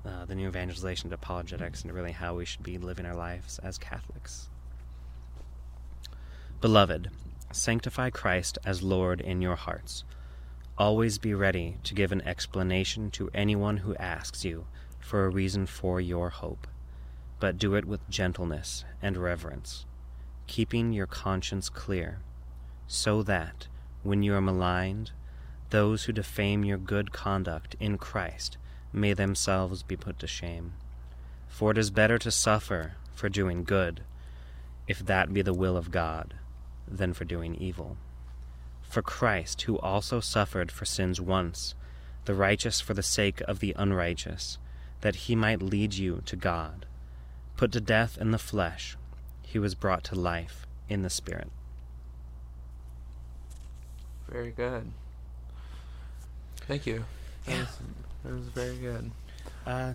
uh, 0.03 0.25
the 0.25 0.33
new 0.33 0.47
evangelization 0.47 1.10
to 1.12 1.15
apologetics 1.15 1.83
and 1.83 1.93
really 1.93 2.12
how 2.12 2.33
we 2.33 2.45
should 2.45 2.63
be 2.63 2.79
living 2.79 3.05
our 3.05 3.15
lives 3.15 3.60
as 3.60 3.77
catholics. 3.77 4.49
Beloved 6.62 7.12
sanctify 7.51 8.10
christ 8.10 8.57
as 8.65 8.83
lord 8.83 9.21
in 9.21 9.41
your 9.41 9.55
hearts 9.55 10.03
Always 10.79 11.17
be 11.17 11.33
ready 11.33 11.77
to 11.85 11.95
give 11.95 12.11
an 12.11 12.21
explanation 12.21 13.09
to 13.11 13.31
anyone 13.33 13.77
who 13.77 13.95
asks 13.95 14.45
you 14.45 14.67
for 14.99 15.25
a 15.25 15.29
reason 15.29 15.65
for 15.65 15.99
your 15.99 16.29
hope, 16.29 16.67
but 17.39 17.57
do 17.57 17.73
it 17.73 17.85
with 17.85 18.07
gentleness 18.11 18.85
and 19.01 19.17
reverence, 19.17 19.87
keeping 20.45 20.93
your 20.93 21.07
conscience 21.07 21.67
clear, 21.69 22.19
so 22.85 23.23
that, 23.23 23.67
when 24.03 24.21
you 24.21 24.35
are 24.35 24.41
maligned, 24.41 25.13
those 25.71 26.03
who 26.03 26.13
defame 26.13 26.63
your 26.63 26.77
good 26.77 27.11
conduct 27.11 27.75
in 27.79 27.97
Christ 27.97 28.59
may 28.93 29.13
themselves 29.13 29.81
be 29.81 29.97
put 29.97 30.19
to 30.19 30.27
shame. 30.27 30.73
For 31.47 31.71
it 31.71 31.79
is 31.79 31.89
better 31.89 32.19
to 32.19 32.29
suffer 32.29 32.97
for 33.15 33.29
doing 33.29 33.63
good, 33.63 34.01
if 34.87 34.99
that 34.99 35.33
be 35.33 35.41
the 35.41 35.55
will 35.55 35.75
of 35.75 35.89
God, 35.89 36.35
than 36.87 37.13
for 37.13 37.25
doing 37.25 37.55
evil. 37.55 37.97
For 38.97 39.03
Christ, 39.03 39.62
who 39.62 39.77
also 39.77 40.19
suffered 40.19 40.71
for 40.71 40.83
sins 40.83 41.21
once, 41.21 41.75
the 42.25 42.33
righteous 42.33 42.81
for 42.81 42.95
the 42.95 43.03
sake 43.03 43.41
of 43.41 43.60
the 43.60 43.75
unrighteous, 43.77 44.57
that 45.01 45.27
he 45.27 45.36
might 45.36 45.62
lead 45.62 45.93
you 45.93 46.23
to 46.25 46.36
God. 46.36 46.88
Put 47.57 47.71
to 47.73 47.79
death 47.79 48.17
in 48.19 48.31
the 48.31 48.39
flesh, 48.39 48.97
he 49.43 49.60
was 49.60 49.75
brought 49.75 50.03
to 50.05 50.15
life 50.15 50.65
in 50.89 51.03
the 51.03 51.12
Spirit. 51.12 51.51
Very 54.27 54.49
good. 54.49 54.91
Thank 56.62 56.88
you. 56.88 57.05
That, 57.45 57.51
Yeah. 57.51 57.60
was, 57.60 57.77
that 58.23 58.33
was 58.33 58.47
very 58.47 58.77
good. 58.77 59.12
Uh, 59.67 59.93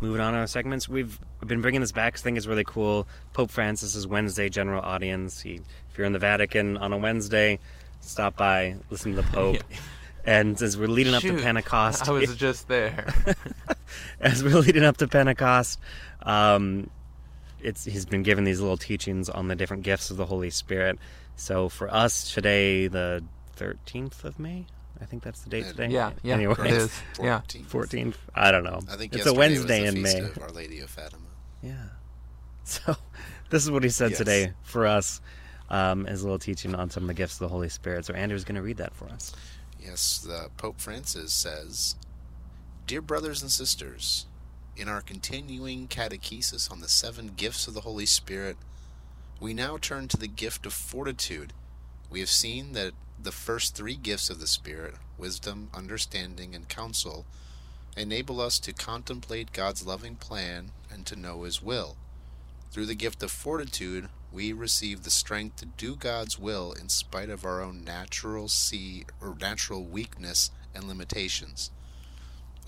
moving 0.00 0.22
on 0.22 0.32
to 0.32 0.38
our 0.38 0.46
segments, 0.46 0.88
we've 0.88 1.20
been 1.44 1.60
bringing 1.60 1.82
this 1.82 1.92
back. 1.92 2.14
I 2.14 2.18
think 2.22 2.38
it's 2.38 2.46
really 2.46 2.64
cool. 2.64 3.06
Pope 3.34 3.50
Francis's 3.50 4.06
Wednesday 4.06 4.48
general 4.48 4.80
audience. 4.80 5.42
He, 5.42 5.56
if 5.90 5.98
you're 5.98 6.06
in 6.06 6.14
the 6.14 6.18
Vatican 6.18 6.78
on 6.78 6.94
a 6.94 6.96
Wednesday, 6.96 7.58
stop 8.00 8.36
by, 8.36 8.76
listen 8.90 9.14
to 9.14 9.22
the 9.22 9.28
Pope. 9.28 9.58
And 10.22 10.60
as 10.60 10.76
we're 10.76 10.86
leading 10.86 11.14
up 11.14 11.22
Shoot, 11.22 11.38
to 11.38 11.42
Pentecost, 11.42 12.06
I 12.06 12.12
was 12.12 12.36
just 12.46 12.68
there. 12.68 13.06
as 14.20 14.44
we're 14.44 14.58
leading 14.58 14.84
up 14.84 14.98
to 14.98 15.08
Pentecost, 15.08 15.80
um, 16.24 16.90
it's 17.62 17.86
he's 17.86 18.04
been 18.04 18.22
given 18.22 18.44
these 18.44 18.60
little 18.60 18.76
teachings 18.76 19.30
on 19.30 19.48
the 19.48 19.56
different 19.56 19.82
gifts 19.82 20.10
of 20.10 20.18
the 20.18 20.26
Holy 20.26 20.50
Spirit. 20.50 20.98
So 21.36 21.70
for 21.70 21.90
us 21.92 22.34
today, 22.34 22.86
the 22.86 23.24
thirteenth 23.54 24.22
of 24.26 24.38
May, 24.38 24.66
I 25.00 25.06
think 25.06 25.22
that's 25.22 25.40
the 25.40 25.48
date 25.48 25.68
today. 25.68 25.88
yeah, 25.88 26.12
yeah, 26.22 26.34
Anyway, 26.34 26.54
it 26.68 26.74
is. 26.74 27.00
Yeah. 27.18 27.40
14th. 27.48 28.16
I 28.34 28.50
don't 28.50 28.64
know. 28.64 28.82
I 28.90 28.96
think 28.96 29.14
it's 29.14 29.24
a 29.24 29.32
Wednesday 29.32 29.82
was 29.86 29.94
the 29.94 29.98
in 30.00 30.04
feast 30.04 30.18
May. 30.18 30.24
Of 30.24 30.38
Our 30.42 30.50
Lady 30.50 30.80
of 30.80 30.90
Fatima. 30.90 31.24
Yeah. 31.62 31.72
So 32.64 32.94
this 33.48 33.64
is 33.64 33.70
what 33.70 33.84
he 33.84 33.88
said 33.88 34.10
Yes. 34.10 34.18
today 34.18 34.52
for 34.62 34.86
us. 34.86 35.22
Um, 35.70 36.04
his 36.04 36.24
little 36.24 36.38
teaching 36.38 36.74
on 36.74 36.90
some 36.90 37.04
of 37.04 37.06
the 37.06 37.14
gifts 37.14 37.34
of 37.34 37.40
the 37.40 37.48
Holy 37.48 37.68
Spirit. 37.68 38.04
So 38.04 38.14
Andrew's 38.14 38.42
going 38.42 38.56
to 38.56 38.62
read 38.62 38.78
that 38.78 38.94
for 38.94 39.04
us. 39.08 39.32
Yes, 39.80 40.18
the 40.18 40.50
Pope 40.56 40.80
Francis 40.80 41.32
says, 41.32 41.94
Dear 42.86 43.00
brothers 43.00 43.40
and 43.40 43.50
sisters, 43.50 44.26
in 44.76 44.88
our 44.88 45.00
continuing 45.00 45.86
catechesis 45.86 46.70
on 46.70 46.80
the 46.80 46.88
seven 46.88 47.32
gifts 47.36 47.68
of 47.68 47.74
the 47.74 47.82
Holy 47.82 48.06
Spirit, 48.06 48.56
we 49.38 49.54
now 49.54 49.78
turn 49.78 50.08
to 50.08 50.16
the 50.16 50.28
gift 50.28 50.66
of 50.66 50.72
fortitude. 50.72 51.52
We 52.10 52.20
have 52.20 52.30
seen 52.30 52.72
that 52.72 52.92
the 53.22 53.32
first 53.32 53.74
three 53.76 53.96
gifts 53.96 54.28
of 54.28 54.40
the 54.40 54.46
Spirit, 54.46 54.94
wisdom, 55.16 55.70
understanding, 55.74 56.54
and 56.54 56.68
counsel, 56.68 57.26
enable 57.96 58.40
us 58.40 58.58
to 58.60 58.72
contemplate 58.72 59.52
God's 59.52 59.86
loving 59.86 60.16
plan 60.16 60.72
and 60.90 61.06
to 61.06 61.16
know 61.16 61.42
His 61.42 61.62
will. 61.62 61.96
Through 62.70 62.86
the 62.86 62.94
gift 62.94 63.22
of 63.22 63.30
fortitude, 63.30 64.08
we 64.32 64.52
receive 64.52 65.02
the 65.02 65.10
strength 65.10 65.56
to 65.56 65.66
do 65.66 65.96
God's 65.96 66.38
will 66.38 66.72
in 66.72 66.88
spite 66.88 67.30
of 67.30 67.44
our 67.44 67.60
own 67.60 67.84
natural 67.84 68.48
see 68.48 69.04
or 69.20 69.36
natural 69.40 69.84
weakness 69.84 70.50
and 70.74 70.84
limitations. 70.84 71.70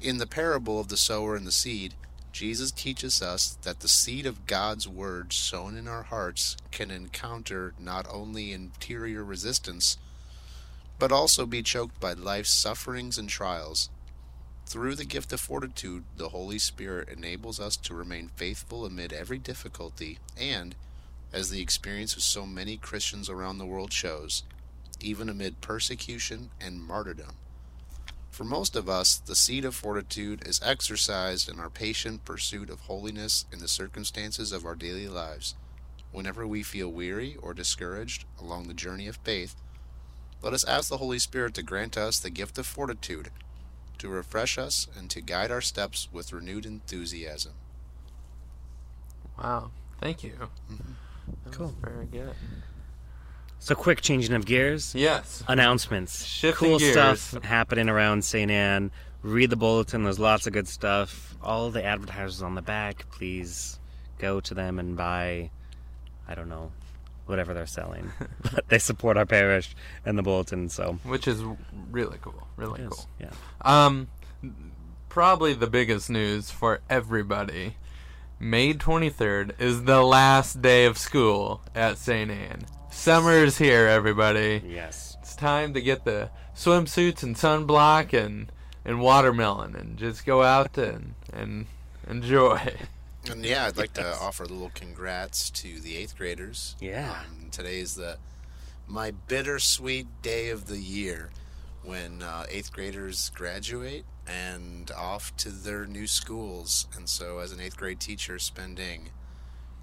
In 0.01 0.19
the 0.19 0.27
parable 0.27 0.81
of 0.81 0.89
the 0.89 0.97
sower 0.97 1.37
and 1.37 1.47
the 1.47 1.53
seed, 1.53 1.95
Jesus 2.33 2.73
teaches 2.73 3.21
us 3.21 3.59
that 3.63 3.81
the 3.81 3.89
seed 3.89 4.27
of 4.27 4.47
God's 4.47 4.89
word 4.89 5.33
sown 5.33 5.77
in 5.77 5.87
our 5.87 6.03
hearts 6.03 6.57
can 6.71 6.91
encounter 6.91 7.75
not 7.79 8.07
only 8.11 8.53
interior 8.53 9.23
resistance, 9.23 9.99
but 10.99 11.13
also 11.13 11.47
be 11.47 11.63
choked 11.63 12.01
by 12.01 12.15
life's 12.15 12.51
sufferings 12.51 13.19
and 13.19 13.29
trials. 13.29 13.91
Through 14.67 14.95
the 14.95 15.05
gift 15.05 15.33
of 15.33 15.41
fortitude, 15.41 16.05
the 16.17 16.31
Holy 16.31 16.59
Spirit 16.59 17.11
enables 17.11 17.61
us 17.61 17.77
to 17.77 17.95
remain 17.95 18.31
faithful 18.35 18.87
amid 18.87 19.13
every 19.13 19.39
difficulty 19.39 20.19
and, 20.37 20.75
as 21.33 21.51
the 21.51 21.61
experience 21.61 22.15
of 22.15 22.23
so 22.23 22.47
many 22.47 22.77
Christians 22.77 23.29
around 23.29 23.59
the 23.59 23.67
world 23.67 23.93
shows, 23.93 24.43
even 25.01 25.29
amid 25.29 25.61
persecution 25.61 26.51
and 26.61 26.81
martyrdom. 26.81 27.37
For 28.31 28.45
most 28.45 28.77
of 28.77 28.89
us, 28.89 29.17
the 29.17 29.35
seed 29.35 29.65
of 29.65 29.75
fortitude 29.75 30.47
is 30.47 30.61
exercised 30.65 31.51
in 31.51 31.61
our 31.61 31.69
patient 31.69 32.25
pursuit 32.25 32.71
of 32.71 32.81
holiness 32.81 33.45
in 33.53 33.59
the 33.59 33.69
circumstances 33.69 34.53
of 34.53 34.65
our 34.65 34.75
daily 34.75 35.07
lives. 35.07 35.55
Whenever 36.13 36.47
we 36.47 36.63
feel 36.63 36.89
weary 36.89 37.37
or 37.43 37.53
discouraged 37.53 38.25
along 38.41 38.69
the 38.69 38.75
journey 38.75 39.07
of 39.07 39.19
faith, 39.19 39.55
let 40.41 40.55
us 40.55 40.65
ask 40.65 40.89
the 40.89 40.97
Holy 40.97 41.19
Spirit 41.19 41.55
to 41.55 41.63
grant 41.63 41.97
us 41.97 42.19
the 42.19 42.31
gift 42.31 42.59
of 42.59 42.67
fortitude, 42.67 43.31
to 43.99 44.09
refresh 44.09 44.59
us 44.59 44.89
and 44.99 45.09
to 45.11 45.21
guide 45.21 45.51
our 45.51 45.61
steps 45.61 46.09
with 46.13 46.33
renewed 46.33 46.67
enthusiasm. 46.67 47.53
Wow. 49.39 49.71
Thank 50.01 50.25
you. 50.25 50.33
That 50.39 50.49
Cool. 51.51 51.75
Very 51.81 52.07
good. 52.07 52.35
So, 53.59 53.75
quick 53.77 54.01
changing 54.01 54.35
of 54.35 54.45
gears. 54.45 54.95
Yes. 54.95 55.45
Announcements. 55.47 56.25
Shifting 56.25 56.71
cool 56.71 56.79
gears. 56.79 57.21
stuff 57.21 57.45
happening 57.45 57.89
around 57.89 58.25
St. 58.25 58.51
Anne. 58.51 58.91
Read 59.23 59.51
the 59.51 59.57
bulletin. 59.57 60.03
There's 60.03 60.19
lots 60.19 60.49
of 60.49 60.53
good 60.53 60.67
stuff. 60.67 61.37
All 61.41 61.71
the 61.71 61.85
advertisers 61.85 62.43
on 62.43 62.57
the 62.57 62.63
back, 62.63 63.09
please 63.11 63.79
go 64.19 64.41
to 64.41 64.55
them 64.55 64.79
and 64.81 64.97
buy, 64.97 65.51
I 66.27 66.35
don't 66.35 66.49
know, 66.49 66.73
whatever 67.27 67.55
they're 67.55 67.67
selling. 67.67 68.11
but 68.43 68.69
they 68.69 68.79
support 68.79 69.17
our 69.17 69.27
parish 69.27 69.77
and 70.05 70.19
the 70.19 70.23
bulletin, 70.23 70.69
so. 70.69 70.99
Which 71.05 71.29
is 71.29 71.43
really 71.91 72.19
cool. 72.21 72.47
Really 72.57 72.81
cool. 72.81 73.07
Yeah. 73.21 73.31
Um, 73.61 74.09
probably 75.09 75.55
the 75.55 75.67
biggest 75.69 76.11
news 76.11 76.51
for 76.51 76.81
everybody. 76.91 77.77
May 78.43 78.75
23rd 78.75 79.61
is 79.61 79.85
the 79.85 80.03
last 80.03 80.61
day 80.61 80.85
of 80.87 80.99
school 80.99 81.61
at 81.77 81.97
St. 81.97 82.29
Anne. 82.29 82.67
Summer's 82.91 83.57
here, 83.57 83.87
everybody. 83.87 84.61
Yes. 84.67 85.17
It's 85.21 85.37
time 85.37 85.75
to 85.75 85.81
get 85.81 86.05
the 86.05 86.29
swimsuits 86.53 87.23
and 87.23 87.37
sunblock 87.37 88.13
and, 88.13 88.51
and 88.85 89.01
watermelon 89.01 89.77
and 89.77 89.97
just 89.97 90.27
go 90.27 90.43
out 90.43 90.77
and, 90.77 91.15
and 91.33 91.67
enjoy. 92.09 92.75
And 93.31 93.45
yeah, 93.47 93.67
I'd 93.67 93.77
like 93.77 93.93
to 93.93 94.17
offer 94.17 94.43
a 94.43 94.49
little 94.49 94.73
congrats 94.75 95.49
to 95.51 95.79
the 95.79 95.97
eighth 95.97 96.19
graders. 96.19 96.75
Yeah. 96.81 97.13
Um, 97.13 97.49
today 97.53 97.79
is 97.79 97.95
the 97.95 98.19
my 98.89 99.13
bittersweet 99.13 100.09
day 100.21 100.49
of 100.51 100.67
the 100.67 100.79
year 100.79 101.31
when 101.85 102.23
uh, 102.23 102.47
eighth 102.51 102.73
graders 102.73 103.31
graduate 103.37 104.05
and 104.27 104.91
off 104.93 105.37
to 105.39 105.51
their 105.51 105.87
new 105.87 106.07
schools. 106.07 106.87
And 106.97 107.09
so, 107.09 107.39
as 107.39 107.53
an 107.53 107.61
eighth 107.61 107.77
grade 107.77 108.01
teacher, 108.01 108.39
spending 108.39 109.11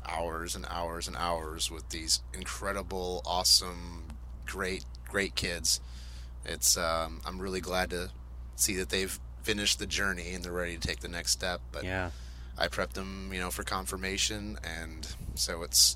hours 0.08 0.56
and 0.56 0.66
hours 0.70 1.08
and 1.08 1.16
hours 1.18 1.70
with 1.70 1.90
these 1.90 2.22
incredible, 2.34 3.22
awesome, 3.26 4.06
great, 4.46 4.86
great 5.08 5.36
kids, 5.36 5.82
it's 6.46 6.78
um, 6.78 7.22
I'm 7.26 7.40
really 7.40 7.62
glad 7.62 7.90
to 7.92 8.10
see 8.56 8.76
that 8.78 8.90
they've 8.90 9.20
finished 9.44 9.80
the 9.80 9.86
journey 9.86 10.34
and 10.34 10.44
they're 10.44 10.52
ready 10.52 10.78
to 10.78 10.88
take 10.88 11.00
the 11.00 11.08
next 11.08 11.32
step. 11.32 11.62
But 11.72 11.84
Yeah. 11.84 12.12
I 12.58 12.68
prepped 12.68 12.94
them, 12.94 13.32
you 13.32 13.40
know, 13.40 13.52
for 13.52 13.64
confirmation, 13.64 14.58
and 14.66 15.08
so 15.36 15.64
it's 15.64 15.96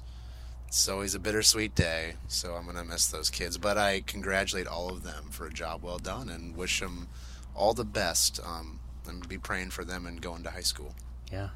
it's 0.69 0.87
always 0.87 1.13
a 1.13 1.19
bittersweet 1.19 1.75
day. 1.75 2.13
So 2.29 2.55
I'm 2.55 2.65
gonna 2.65 2.85
miss 2.85 3.07
those 3.07 3.29
kids, 3.29 3.57
but 3.57 3.77
I 3.77 4.01
congratulate 4.01 4.65
all 4.65 4.89
of 4.89 5.03
them 5.03 5.25
for 5.29 5.45
a 5.45 5.51
job 5.51 5.83
well 5.83 5.99
done 5.99 6.29
and 6.29 6.55
wish 6.55 6.79
them 6.79 7.09
all 7.55 7.73
the 7.73 7.85
best. 7.85 8.39
Um, 8.45 8.79
and 9.07 9.27
be 9.27 9.37
praying 9.37 9.69
for 9.71 9.83
them 9.83 10.05
and 10.05 10.21
going 10.21 10.43
to 10.43 10.49
high 10.49 10.61
school. 10.61 10.95
Yeah. 11.31 11.49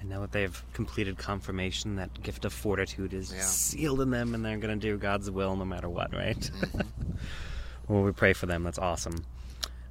And 0.00 0.10
now 0.10 0.20
that 0.22 0.32
they've 0.32 0.62
completed 0.72 1.16
confirmation, 1.16 1.94
that 1.94 2.22
gift 2.22 2.44
of 2.44 2.52
fortitude 2.52 3.14
is 3.14 3.32
Yeah. 3.32 3.42
sealed 3.42 4.00
in 4.00 4.10
them 4.10 4.34
and 4.34 4.44
they're 4.44 4.58
going 4.58 4.76
to 4.78 4.84
do 4.90 4.98
God's 4.98 5.30
will 5.30 5.54
no 5.54 5.64
matter 5.64 5.88
what, 5.88 6.12
right? 6.12 6.50
well, 7.88 8.02
we 8.02 8.10
pray 8.12 8.32
for 8.32 8.46
them. 8.46 8.64
That's 8.64 8.78
awesome. 8.80 9.24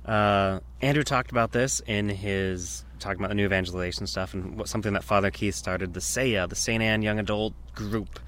Uh, 0.06 0.60
Andrew 0.82 1.04
talked 1.04 1.32
about 1.32 1.52
this 1.54 1.80
in 1.88 2.10
his 2.10 2.84
talking 3.00 3.20
about 3.20 3.30
the 3.30 3.36
new 3.36 3.46
evangelization 3.46 4.06
stuff 4.06 4.34
and 4.34 4.58
what, 4.58 4.68
something 4.68 4.94
that 4.94 5.04
Father 5.04 5.32
Keith 5.32 5.56
started 5.56 5.94
the 5.94 6.02
SEIA, 6.02 6.48
the 6.48 6.56
St. 6.56 6.82
Anne 6.84 7.02
Young 7.02 7.20
Adult 7.20 7.54
Group. 7.74 8.20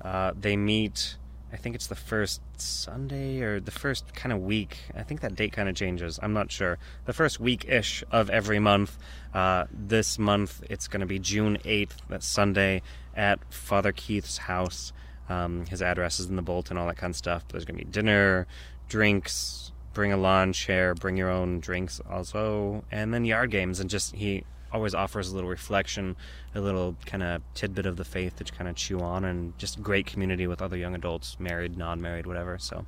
Uh, 0.00 0.32
they 0.38 0.56
meet, 0.56 1.16
I 1.52 1.56
think 1.56 1.74
it's 1.74 1.86
the 1.86 1.94
first 1.94 2.40
Sunday 2.56 3.42
or 3.42 3.60
the 3.60 3.70
first 3.70 4.14
kind 4.14 4.32
of 4.32 4.40
week. 4.40 4.78
I 4.96 5.02
think 5.02 5.20
that 5.20 5.34
date 5.34 5.52
kind 5.52 5.68
of 5.68 5.74
changes. 5.74 6.18
I'm 6.22 6.32
not 6.32 6.50
sure. 6.50 6.78
The 7.04 7.12
first 7.12 7.38
week 7.40 7.66
ish 7.68 8.02
of 8.10 8.30
every 8.30 8.58
month. 8.58 8.96
Uh, 9.34 9.66
this 9.70 10.18
month 10.18 10.62
it's 10.70 10.88
going 10.88 11.00
to 11.00 11.06
be 11.06 11.18
June 11.18 11.58
8th, 11.64 11.96
that's 12.08 12.26
Sunday, 12.26 12.80
at 13.14 13.38
Father 13.52 13.92
Keith's 13.92 14.38
house. 14.38 14.92
Um, 15.28 15.66
his 15.66 15.82
address 15.82 16.18
is 16.18 16.26
in 16.26 16.36
the 16.36 16.42
bulletin, 16.42 16.78
all 16.78 16.86
that 16.86 16.96
kind 16.96 17.10
of 17.10 17.16
stuff. 17.16 17.46
There's 17.48 17.66
going 17.66 17.78
to 17.78 17.84
be 17.84 17.90
dinner, 17.90 18.46
drinks, 18.88 19.72
bring 19.92 20.12
a 20.12 20.16
lawn 20.16 20.54
chair, 20.54 20.94
bring 20.94 21.18
your 21.18 21.30
own 21.30 21.60
drinks 21.60 22.00
also, 22.08 22.82
and 22.90 23.12
then 23.12 23.26
yard 23.26 23.50
games. 23.50 23.78
And 23.78 23.90
just 23.90 24.14
he 24.14 24.44
always 24.72 24.94
offers 24.94 25.30
a 25.30 25.34
little 25.34 25.50
reflection, 25.50 26.16
a 26.54 26.60
little 26.60 26.96
kind 27.06 27.22
of 27.22 27.42
tidbit 27.54 27.86
of 27.86 27.96
the 27.96 28.04
faith 28.04 28.36
that 28.36 28.50
you 28.50 28.56
kind 28.56 28.68
of 28.70 28.76
chew 28.76 29.00
on, 29.00 29.24
and 29.24 29.56
just 29.58 29.82
great 29.82 30.06
community 30.06 30.46
with 30.46 30.62
other 30.62 30.76
young 30.76 30.94
adults, 30.94 31.38
married, 31.38 31.76
non-married, 31.76 32.26
whatever. 32.26 32.58
So 32.58 32.86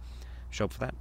show 0.51 0.65
up 0.67 0.73
for 0.73 0.81
that. 0.81 0.95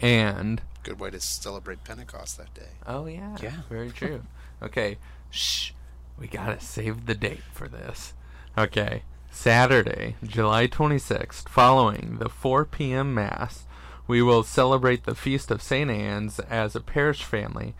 And 0.00 0.62
Good 0.82 1.00
way 1.00 1.10
to 1.10 1.20
celebrate 1.20 1.82
Pentecost 1.84 2.36
that 2.38 2.52
day. 2.54 2.68
oh 2.86 3.06
yeah, 3.06 3.36
Yeah. 3.42 3.62
very 3.68 3.90
true. 4.00 4.22
okay, 4.62 4.98
shh, 5.30 5.72
we 6.18 6.26
gotta 6.26 6.60
save 6.60 7.06
the 7.06 7.14
date 7.14 7.42
for 7.52 7.66
this. 7.68 8.12
Okay, 8.58 9.02
Saturday, 9.30 10.16
July 10.24 10.66
26th, 10.66 11.48
following 11.48 12.16
the 12.20 12.28
4 12.28 12.64
p.m. 12.64 13.12
mass, 13.14 13.64
we 14.06 14.22
will 14.22 14.42
celebrate 14.42 15.04
the 15.04 15.14
feast 15.14 15.50
of 15.50 15.60
Saint 15.62 15.90
Anne's 15.90 16.38
as 16.40 16.74
a 16.76 16.80
parish 16.80 17.22
family, 17.22 17.74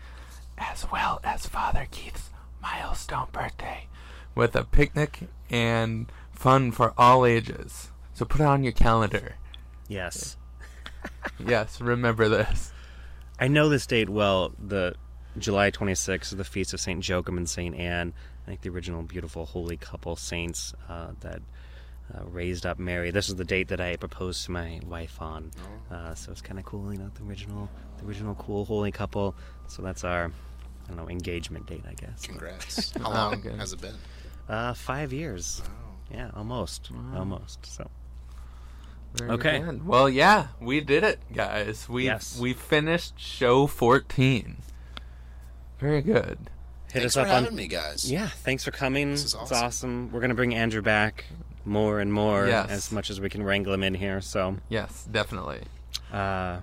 as 0.57 0.85
well 0.91 1.19
as 1.23 1.45
Father 1.47 1.87
Keith's 1.89 2.26
milestone 2.73 3.27
birthday, 3.31 3.87
with 4.35 4.55
a 4.55 4.63
picnic 4.63 5.27
and 5.49 6.11
fun 6.31 6.71
for 6.71 6.93
all 6.97 7.25
ages. 7.25 7.91
So 8.13 8.25
put 8.25 8.41
it 8.41 8.47
on 8.47 8.63
your 8.63 8.73
calendar. 8.73 9.35
Yes. 9.87 10.37
Yes, 11.45 11.79
remember 11.79 12.27
this. 12.27 12.71
I 13.39 13.47
know 13.47 13.69
this 13.69 13.85
date 13.85 14.09
well. 14.09 14.53
The 14.59 14.95
July 15.37 15.71
26th 15.71 16.23
is 16.23 16.31
the 16.31 16.43
feast 16.43 16.73
of 16.73 16.81
Saint 16.81 17.07
Joachim 17.07 17.37
and 17.37 17.47
Saint 17.49 17.75
Anne. 17.75 18.13
I 18.43 18.49
think 18.49 18.61
the 18.61 18.69
original 18.69 19.03
beautiful 19.03 19.45
holy 19.45 19.77
couple 19.77 20.15
saints 20.15 20.73
uh, 20.89 21.11
that 21.21 21.41
uh, 22.13 22.25
raised 22.25 22.65
up 22.65 22.79
Mary. 22.79 23.11
This 23.11 23.29
is 23.29 23.35
the 23.35 23.45
date 23.45 23.67
that 23.69 23.79
I 23.79 23.95
proposed 23.95 24.43
to 24.45 24.51
my 24.51 24.79
wife 24.85 25.21
on. 25.21 25.51
Uh, 25.91 26.13
so 26.15 26.31
it's 26.31 26.41
kind 26.41 26.59
of 26.59 26.65
cool, 26.65 26.91
you 26.91 26.99
know, 26.99 27.11
the 27.13 27.23
original, 27.23 27.69
the 27.99 28.05
original 28.05 28.35
cool 28.35 28.65
holy 28.65 28.91
couple. 28.91 29.35
So 29.67 29.81
that's 29.81 30.03
our, 30.03 30.31
I 30.87 30.93
don't 30.93 30.97
know, 30.97 31.09
engagement 31.09 31.65
date, 31.67 31.83
I 31.87 31.93
guess. 31.93 32.25
Congrats. 32.25 32.93
How 32.97 33.07
Oh, 33.09 33.13
long 33.13 33.41
good. 33.41 33.55
has 33.59 33.73
it 33.73 33.81
been? 33.81 33.95
Uh, 34.47 34.73
five 34.73 35.11
years. 35.11 35.61
Oh. 35.65 35.69
Yeah, 36.13 36.31
almost, 36.35 36.89
almost. 37.13 37.65
So 37.65 37.89
Very 39.15 39.31
Okay. 39.31 39.59
good. 39.59 39.85
Well, 39.85 40.07
yeah, 40.09 40.47
we 40.61 40.79
did 40.79 41.03
it, 41.03 41.19
guys. 41.33 41.89
We 41.89 42.05
Yes. 42.05 42.39
we 42.39 42.53
finished 42.53 43.19
show 43.19 43.67
14. 43.67 44.57
Very 45.79 46.01
good. 46.01 46.49
hit 46.91 47.01
Thanks 47.01 47.05
us 47.07 47.13
for 47.15 47.19
up 47.21 47.27
having 47.27 47.49
on. 47.49 47.55
me, 47.55 47.67
guys. 47.67 48.09
Yeah, 48.09 48.27
thanks 48.27 48.63
for 48.63 48.71
coming. 48.71 49.11
This 49.11 49.19
is 49.25 49.25
It's 49.25 49.35
awesome. 49.35 49.57
awesome. 49.65 50.11
We're 50.13 50.21
gonna 50.21 50.33
bring 50.35 50.55
Andrew 50.55 50.81
back 50.81 51.25
more 51.65 51.99
and 51.99 52.13
more 52.13 52.47
Yes. 52.47 52.69
as 52.69 52.91
much 52.93 53.09
as 53.09 53.19
we 53.19 53.27
can 53.29 53.43
wrangle 53.43 53.73
him 53.73 53.83
in 53.83 53.93
here. 53.95 54.21
So. 54.21 54.57
Yes, 54.69 55.05
definitely. 55.11 55.63
uh, 56.13 56.59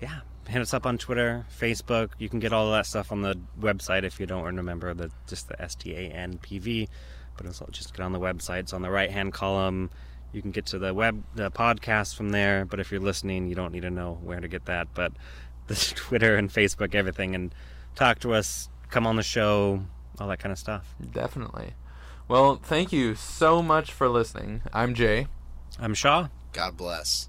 yeah, 0.00 0.20
hit 0.48 0.62
us 0.62 0.72
up 0.74 0.86
on 0.86 0.98
Twitter, 0.98 1.46
Facebook. 1.60 2.10
You 2.18 2.28
can 2.28 2.40
get 2.40 2.52
all 2.52 2.66
of 2.66 2.72
that 2.72 2.86
stuff 2.86 3.12
on 3.12 3.22
the 3.22 3.38
website 3.60 4.04
if 4.04 4.20
you 4.20 4.26
don't 4.26 4.56
remember 4.56 4.94
the 4.94 5.10
just 5.26 5.48
the 5.48 5.60
S 5.60 5.74
T 5.74 5.94
A 5.94 6.10
N 6.10 6.38
P 6.38 6.58
V. 6.58 6.88
But 7.36 7.46
it's 7.46 7.60
all, 7.60 7.68
just 7.70 7.94
get 7.94 8.04
on 8.04 8.12
the 8.12 8.20
website. 8.20 8.60
It's 8.60 8.72
on 8.72 8.82
the 8.82 8.90
right 8.90 9.10
hand 9.10 9.32
column. 9.32 9.90
You 10.32 10.42
can 10.42 10.50
get 10.50 10.66
to 10.66 10.78
the 10.78 10.94
web 10.94 11.22
the 11.34 11.50
podcast 11.50 12.16
from 12.16 12.30
there. 12.30 12.64
But 12.64 12.80
if 12.80 12.90
you're 12.90 13.00
listening, 13.00 13.48
you 13.48 13.54
don't 13.54 13.72
need 13.72 13.82
to 13.82 13.90
know 13.90 14.18
where 14.22 14.40
to 14.40 14.48
get 14.48 14.66
that. 14.66 14.88
But 14.94 15.12
the 15.66 15.74
Twitter 15.74 16.36
and 16.36 16.50
Facebook, 16.50 16.94
everything, 16.94 17.34
and 17.34 17.54
talk 17.94 18.20
to 18.20 18.34
us. 18.34 18.68
Come 18.90 19.06
on 19.06 19.16
the 19.16 19.22
show, 19.22 19.82
all 20.20 20.28
that 20.28 20.38
kind 20.38 20.52
of 20.52 20.58
stuff. 20.58 20.94
Definitely. 21.12 21.74
Well, 22.28 22.56
thank 22.56 22.92
you 22.92 23.14
so 23.14 23.62
much 23.62 23.92
for 23.92 24.08
listening. 24.08 24.62
I'm 24.72 24.94
Jay. 24.94 25.26
I'm 25.78 25.94
Shaw. 25.94 26.28
God 26.52 26.76
bless. 26.76 27.28